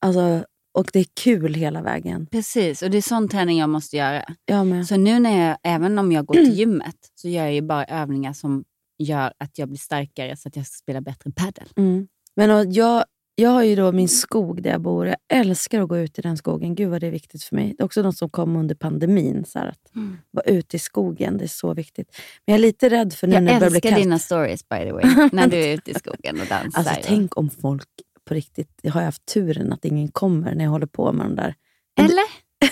[0.00, 0.44] Alltså,
[0.74, 2.26] och det är kul hela vägen.
[2.26, 4.24] Precis, och det är sån träning jag måste göra.
[4.44, 4.86] Jag med.
[4.86, 7.84] Så nu när jag, även om jag går till gymmet, så gör jag ju bara
[7.84, 8.64] övningar som
[8.98, 11.68] gör att jag blir starkare så att jag ska spela bättre padel.
[11.76, 12.08] Mm.
[12.34, 13.04] Men och jag,
[13.38, 15.06] jag har ju då min skog där jag bor.
[15.06, 16.74] Jag älskar att gå ut i den skogen.
[16.74, 17.74] Gud vad det är viktigt för mig.
[17.78, 19.44] Det är också något som kom under pandemin.
[19.44, 20.18] Så att Mm.
[20.30, 22.16] vara ute i skogen, det är så viktigt.
[22.46, 24.02] Men jag är lite rädd för nu Jag när det börjar bli älskar kallt.
[24.02, 26.78] dina stories by the way, när du är ute i skogen och dansar.
[26.78, 27.88] Alltså, tänk om folk
[28.28, 31.34] på riktigt, jag har haft turen att ingen kommer när jag håller på med de
[31.36, 31.54] där.
[32.00, 32.24] Eller?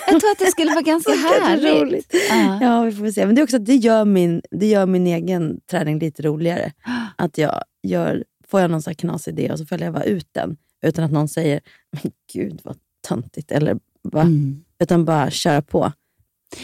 [0.06, 1.82] Jag tror att det skulle vara ganska härligt.
[1.82, 2.14] roligt.
[2.30, 2.58] Ja.
[2.62, 3.26] Ja, vi får väl se.
[3.26, 6.72] Men det är också det gör min, det gör min egen träning lite roligare.
[7.16, 10.04] Att jag gör, får jag någon sån här knas idé och så följer jag bara
[10.04, 10.56] ut den.
[10.82, 12.76] Utan att någon säger, men gud vad
[13.08, 13.52] töntigt.
[13.52, 14.64] Eller bara, Mm.
[14.78, 15.92] Utan bara köra på.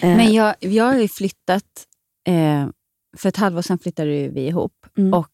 [0.03, 1.87] Eh, Men jag, jag har ju flyttat,
[2.26, 2.68] eh,
[3.16, 4.87] för ett halvår sedan flyttade vi ihop.
[4.99, 5.14] Mm.
[5.14, 5.33] Och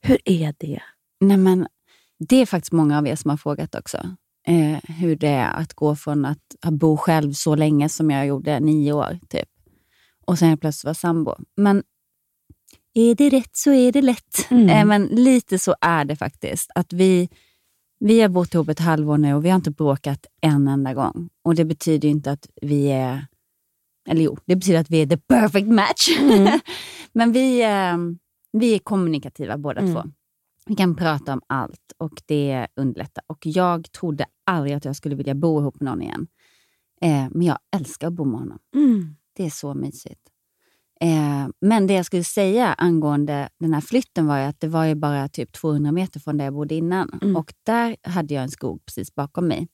[0.00, 0.82] hur är det?
[1.20, 1.68] nej men,
[2.18, 3.96] det är faktiskt många av er som har frågat också.
[4.46, 8.60] Eh, hur det är att gå från att bo själv så länge som jag gjorde,
[8.60, 9.48] nio år typ.
[10.26, 11.34] Och sen plötsligt vara sambo.
[11.56, 11.82] Men
[13.00, 14.50] är det rätt så är det lätt.
[14.50, 14.68] Mm.
[14.68, 16.70] Eh, men lite så är det faktiskt.
[16.74, 17.28] Att vi,
[18.00, 21.28] vi har bott ihop ett halvår nu och vi har inte bråkat en enda gång.
[21.44, 23.26] Och Det betyder inte att vi är
[24.08, 26.08] Eller jo, det betyder att vi är the perfect match.
[26.20, 26.60] Mm.
[27.12, 27.96] Men vi, eh,
[28.52, 29.94] vi är kommunikativa båda Mm.
[29.94, 30.02] två.
[30.66, 33.24] Vi kan prata om allt och det underlättar.
[33.26, 36.26] Och jag trodde aldrig att jag skulle vilja bo ihop med någon igen.
[37.00, 38.58] Eh, men jag älskar att bo med honom.
[38.74, 39.16] Mm.
[39.36, 40.20] Det är så mysigt.
[41.00, 44.94] Eh, men det jag skulle säga angående den här flytten var att det var ju
[44.94, 47.18] bara typ 200 meter från där jag bodde innan.
[47.22, 47.36] Mm.
[47.36, 49.68] Och där hade jag en skog precis bakom mig.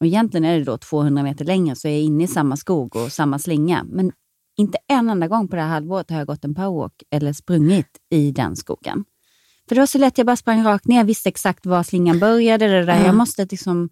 [0.00, 2.96] Och egentligen är det då 200 meter längre så jag är inne i samma skog
[2.96, 3.84] och samma slinga.
[3.84, 4.12] Men
[4.56, 7.98] inte en enda gång på det här halvåret har jag gått en powerwalk eller sprungit
[8.10, 9.04] i den skogen.
[9.68, 12.66] För det var så lätt, jag bara sprang rakt ner, visste exakt var slingan började.
[12.68, 12.98] Det, där.
[12.98, 13.06] Ja.
[13.06, 13.88] Jag måste liksom,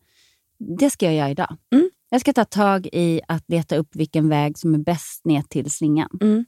[0.78, 1.56] det ska jag göra idag.
[1.72, 1.90] Mm.
[2.10, 5.70] Jag ska ta tag i att leta upp vilken väg som är bäst ner till
[5.70, 6.18] slingan.
[6.20, 6.44] Mm.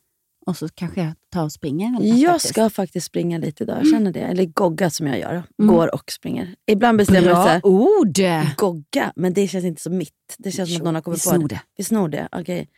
[0.46, 2.02] Och så kanske jag tar och springer.
[2.02, 2.54] Jag faktiskt.
[2.54, 4.20] ska faktiskt springa lite idag, jag känner det.
[4.20, 5.32] Eller gogga som jag gör.
[5.32, 5.74] Mm.
[5.74, 6.54] Går och springer.
[6.66, 8.18] Ibland bestämmer jag här, ord!
[8.56, 10.34] gogga, men det känns inte som mitt.
[10.38, 11.54] Det känns som att någon har kommit vi på snor det.
[11.54, 11.60] det.
[11.76, 12.28] Vi snor det.
[12.32, 12.68] Okej.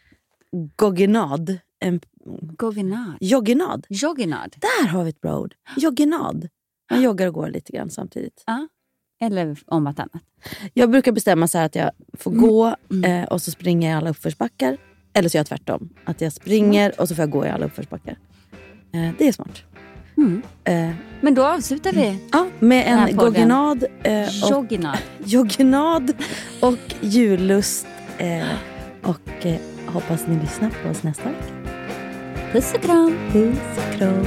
[0.77, 1.59] Gogginad.
[1.81, 2.01] En
[2.41, 3.17] Govinad.
[3.21, 3.87] jogginad.
[3.89, 4.57] Jogginad.
[4.59, 5.55] Där har vi ett bra ord.
[5.77, 6.49] Jogginad.
[6.91, 8.43] Man joggar och går lite grann samtidigt.
[8.47, 8.69] Ja.
[9.23, 10.23] Eller om vartannat.
[10.75, 12.43] Jag brukar bestämma så här att jag får Mm.
[12.47, 14.77] gå eh, och så springer jag alla uppförsbackar.
[15.15, 15.89] Eller så gör jag tvärtom.
[16.05, 18.17] Att jag springer och så får jag gå i alla uppförsbackar.
[18.95, 19.63] Eh, det är smart.
[20.17, 20.43] Mm.
[20.65, 23.17] Eh, Men då avslutar vi ja, med en podden.
[23.17, 24.99] gogginad eh, och jogginad.
[25.25, 26.13] jogginad
[26.61, 27.87] och jullust.
[28.19, 28.43] Eh,
[29.03, 29.57] och eh,
[29.87, 31.45] hoppas ni lyssnar på oss nästa vecka.
[32.53, 33.19] Puss och kram.
[33.33, 34.27] Puss och kram.